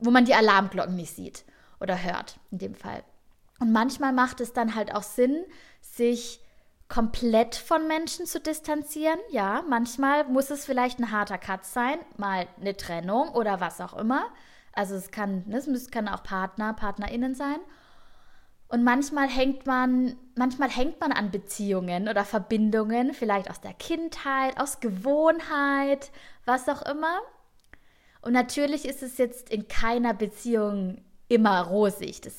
wo 0.00 0.10
man 0.10 0.24
die 0.24 0.34
Alarmglocken 0.34 0.96
nicht 0.96 1.14
sieht 1.14 1.44
oder 1.80 2.02
hört, 2.02 2.38
in 2.50 2.58
dem 2.58 2.74
Fall. 2.74 3.02
Und 3.60 3.72
manchmal 3.72 4.12
macht 4.12 4.40
es 4.40 4.52
dann 4.52 4.74
halt 4.74 4.94
auch 4.94 5.02
Sinn, 5.02 5.44
sich 5.80 6.40
komplett 6.88 7.56
von 7.56 7.88
Menschen 7.88 8.26
zu 8.26 8.40
distanzieren. 8.40 9.18
Ja, 9.30 9.64
manchmal 9.68 10.24
muss 10.24 10.50
es 10.50 10.64
vielleicht 10.64 10.98
ein 10.98 11.10
harter 11.10 11.38
Cut 11.38 11.64
sein, 11.64 11.98
mal 12.16 12.46
eine 12.60 12.76
Trennung 12.76 13.30
oder 13.30 13.60
was 13.60 13.80
auch 13.80 13.94
immer. 13.94 14.26
Also 14.72 14.94
es 14.94 15.10
kann, 15.10 15.44
ne, 15.46 15.56
es 15.56 15.90
kann 15.90 16.08
auch 16.08 16.22
Partner, 16.22 16.74
PartnerInnen 16.74 17.34
sein. 17.34 17.58
Und 18.68 18.82
manchmal 18.82 19.28
hängt 19.28 19.66
man, 19.66 20.16
manchmal 20.34 20.68
hängt 20.68 21.00
man 21.00 21.12
an 21.12 21.30
Beziehungen 21.30 22.08
oder 22.08 22.24
Verbindungen, 22.24 23.14
vielleicht 23.14 23.48
aus 23.48 23.60
der 23.60 23.74
Kindheit, 23.74 24.58
aus 24.60 24.80
Gewohnheit, 24.80 26.10
was 26.44 26.68
auch 26.68 26.82
immer. 26.82 27.20
Und 28.22 28.32
natürlich 28.32 28.86
ist 28.86 29.02
es 29.02 29.18
jetzt 29.18 29.50
in 29.50 29.68
keiner 29.68 30.14
Beziehung 30.14 31.04
immer 31.28 31.62
rosig. 31.62 32.20
Das, 32.22 32.34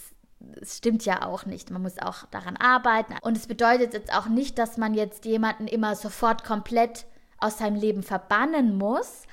das 0.56 0.78
stimmt 0.78 1.06
ja 1.06 1.26
auch 1.26 1.46
nicht. 1.46 1.72
Man 1.72 1.82
muss 1.82 2.00
auch 2.00 2.26
daran 2.32 2.58
arbeiten. 2.58 3.16
Und 3.22 3.38
es 3.38 3.48
bedeutet 3.48 3.94
jetzt 3.94 4.14
auch 4.14 4.28
nicht, 4.28 4.58
dass 4.58 4.78
man 4.78 4.94
jetzt 4.94 5.26
jemanden 5.26 5.68
immer 5.68 5.96
sofort 5.96 6.44
komplett 6.44 7.06
aus 7.40 7.60
seinem 7.60 7.76
Leben 7.76 8.04
verbannen 8.04 8.78
muss. 8.78 9.24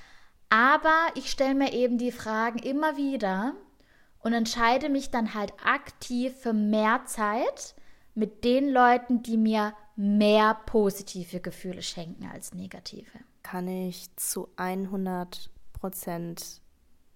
Aber 0.51 0.95
ich 1.15 1.31
stelle 1.31 1.55
mir 1.55 1.73
eben 1.73 1.99
die 1.99 2.13
Fragen 2.13 2.59
immer 2.59 2.97
wieder, 2.97 3.55
und 4.25 4.33
entscheide 4.33 4.89
mich 4.89 5.11
dann 5.11 5.35
halt 5.35 5.53
aktiv 5.63 6.35
für 6.35 6.55
mehr 6.55 7.03
Zeit 7.05 7.75
mit 8.15 8.43
den 8.43 8.71
Leuten, 8.71 9.23
die 9.23 9.37
mir 9.37 9.75
mehr 9.97 10.55
positive 10.67 11.41
Gefühle 11.41 11.83
schenken 11.83 12.27
als 12.33 12.55
negative. 12.55 13.19
Kann 13.43 13.69
ich 13.69 14.09
zu 14.17 14.49
100 14.57 15.51
Prozent 15.75 16.63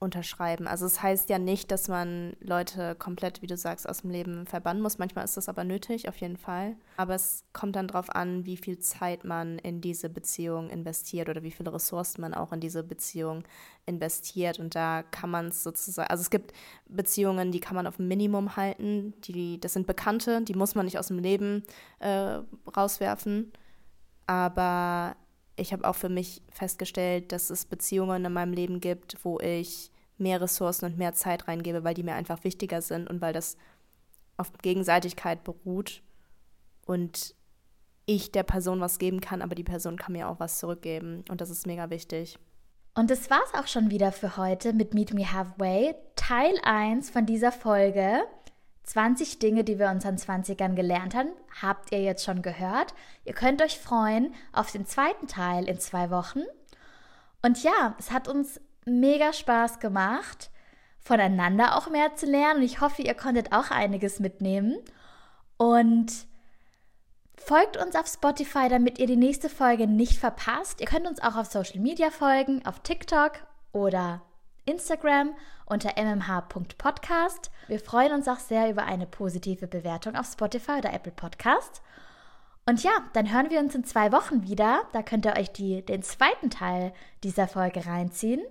unterschreiben. 0.01 0.69
Also 0.69 0.87
es 0.87 0.95
das 0.95 1.03
heißt 1.03 1.31
ja 1.31 1.39
nicht, 1.39 1.71
dass 1.71 1.89
man 1.89 2.37
Leute 2.41 2.95
komplett, 2.95 3.43
wie 3.43 3.47
du 3.47 3.57
sagst, 3.57 3.89
aus 3.89 4.03
dem 4.03 4.11
Leben 4.11 4.47
verbannen 4.47 4.83
muss. 4.83 4.99
Manchmal 4.99 5.25
ist 5.25 5.37
das 5.37 5.49
aber 5.49 5.65
nötig, 5.65 6.09
auf 6.09 6.17
jeden 6.17 6.37
Fall. 6.37 6.77
Aber 6.97 7.15
es 7.15 7.45
kommt 7.53 7.75
dann 7.75 7.89
darauf 7.89 8.15
an, 8.15 8.47
wie 8.47 8.57
viel 8.57 8.79
Zeit 8.79 9.25
man 9.25 9.59
in 9.59 9.81
diese 9.81 10.09
Beziehung 10.09 10.71
investiert 10.71 11.29
oder 11.29 11.43
wie 11.43 11.51
viele 11.51 11.73
Ressourcen 11.73 12.21
man 12.21 12.35
auch 12.35 12.53
in 12.53 12.61
diese 12.61 12.85
Beziehung 12.85 13.43
investiert. 13.87 14.61
Und 14.61 14.77
da 14.77 15.03
kann 15.03 15.31
man 15.31 15.49
es 15.49 15.65
sozusagen, 15.65 16.11
also 16.11 16.21
es 16.21 16.31
gibt 16.31 16.53
Beziehungen, 16.87 17.51
die 17.51 17.61
kann 17.61 17.75
man 17.75 17.87
auf 17.87 17.99
ein 17.99 18.09
Minimum 18.09 18.57
halten. 18.57 19.15
Die, 19.25 19.61
das 19.61 19.73
sind 19.73 19.87
Bekannte, 19.87 20.43
die 20.43 20.55
muss 20.55 20.77
man 20.77 20.85
nicht 20.85 20.99
aus 20.99 21.09
dem 21.09 21.19
Leben 21.19 21.65
äh, 21.99 22.39
rauswerfen. 22.77 23.53
Aber 24.27 25.17
ich 25.59 25.73
habe 25.73 25.87
auch 25.87 25.95
für 25.95 26.09
mich 26.09 26.43
festgestellt, 26.51 27.33
dass 27.33 27.51
es 27.51 27.65
Beziehungen 27.65 28.25
in 28.25 28.33
meinem 28.33 28.53
Leben 28.53 28.81
gibt, 28.81 29.17
wo 29.25 29.39
ich 29.41 29.91
mehr 30.17 30.41
Ressourcen 30.41 30.87
und 30.87 30.99
mehr 30.99 31.15
Zeit 31.15 31.49
reingebe, 31.49 31.85
weil 31.85 31.95
die 31.95 32.03
mir 32.03 32.15
einfach 32.15 32.45
wichtiger 32.45 32.83
sind 32.83 33.09
und 33.09 33.21
weil 33.21 33.33
das 33.33 33.57
auf 34.37 34.53
Gegenseitigkeit 34.63 35.45
beruht 35.45 36.03
und 36.87 37.35
ich 38.07 38.33
der 38.33 38.43
Person 38.43 38.81
was 38.81 38.99
geben 38.99 39.21
kann, 39.21 39.43
aber 39.43 39.55
die 39.55 39.65
Person 39.65 39.97
kann 39.97 40.13
mir 40.13 40.29
auch 40.29 40.41
was 40.41 40.59
zurückgeben 40.59 41.25
und 41.29 41.41
das 41.41 41.51
ist 41.51 41.67
mega 41.67 41.91
wichtig. 41.91 42.39
Und 42.95 43.11
das 43.11 43.31
war's 43.31 43.55
auch 43.55 43.69
schon 43.69 43.91
wieder 43.91 44.11
für 44.11 44.37
heute 44.37 44.73
mit 44.73 44.95
Meet 44.95 45.15
Me 45.15 45.33
Halfway, 45.33 45.95
Teil 46.17 46.55
1 46.65 47.11
von 47.11 47.27
dieser 47.27 47.53
Folge. 47.53 48.23
20 48.89 49.39
Dinge, 49.39 49.65
die 49.65 49.79
wir 49.79 49.91
uns 49.91 50.07
an 50.07 50.17
20ern 50.17 50.75
gelernt 50.75 51.15
haben, 51.15 51.29
habt 51.61 51.93
ihr 51.93 52.01
jetzt 52.01 52.25
schon 52.25 52.41
gehört. 52.41 52.95
Ihr 53.27 53.35
könnt 53.35 53.61
euch 53.61 53.79
freuen 53.79 54.35
auf 54.55 54.73
den 54.73 54.87
zweiten 54.87 55.27
Teil 55.27 55.69
in 55.69 55.79
zwei 55.79 56.11
Wochen. 56.11 56.41
Und 57.43 57.63
ja, 57.63 57.95
es 57.99 58.11
hat 58.11 58.29
uns 58.29 58.59
mega 58.87 59.35
Spaß 59.35 59.79
gemacht, 59.81 60.51
voneinander 61.01 61.77
auch 61.77 61.91
mehr 61.91 62.15
zu 62.15 62.25
lernen. 62.25 62.61
Und 62.61 62.65
ich 62.65 62.81
hoffe, 62.81 63.03
ihr 63.03 63.13
konntet 63.13 63.53
auch 63.53 63.71
einiges 63.71 64.21
mitnehmen. 64.21 64.79
Und 65.59 66.11
folgt 67.37 67.77
uns 67.77 67.95
auf 67.95 68.07
Spotify, 68.07 68.71
damit 68.71 68.99
ihr 68.99 69.07
die 69.07 69.17
nächste 69.17 69.51
Folge 69.51 69.87
nicht 69.87 70.19
verpasst. 70.19 70.81
Ihr 70.81 70.87
könnt 70.87 71.07
uns 71.07 71.21
auch 71.21 71.37
auf 71.37 71.47
Social 71.47 71.81
Media 71.81 72.11
folgen, 72.11 72.65
auf 72.65 72.81
TikTok 72.81 73.33
oder 73.73 74.23
Instagram 74.69 75.35
unter 75.67 75.91
mmh.podcast. 75.97 77.51
Wir 77.67 77.81
freuen 77.81 78.13
uns 78.13 78.29
auch 78.29 78.39
sehr 78.39 78.71
über 78.71 78.85
eine 78.85 79.07
positive 79.07 79.67
Bewertung 79.67 80.15
auf 80.15 80.27
Spotify 80.27 80.79
oder 80.79 80.93
Apple 80.93 81.13
Podcast. 81.13 81.83
Und 82.67 82.83
ja, 82.83 82.93
dann 83.15 83.33
hören 83.33 83.51
wir 83.51 83.61
uns 83.61 83.75
in 83.75 83.85
zwei 83.85 84.13
Wochen 84.13 84.43
wieder. 84.43 84.83
Da 84.93 85.03
könnt 85.03 85.25
ihr 85.25 85.37
euch 85.37 85.51
die, 85.53 85.85
den 85.85 86.03
zweiten 86.03 86.51
Teil 86.51 86.93
dieser 87.25 87.49
Folge 87.49 87.87
reinziehen. 87.87 88.43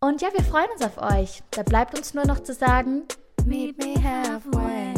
Und 0.00 0.22
ja, 0.22 0.28
wir 0.32 0.44
freuen 0.44 0.70
uns 0.70 0.82
auf 0.82 0.98
euch. 0.98 1.42
Da 1.50 1.64
bleibt 1.64 1.98
uns 1.98 2.14
nur 2.14 2.26
noch 2.26 2.40
zu 2.40 2.54
sagen, 2.54 3.02
Meet 3.44 3.78
me 3.78 3.94
halfway. 4.02 4.97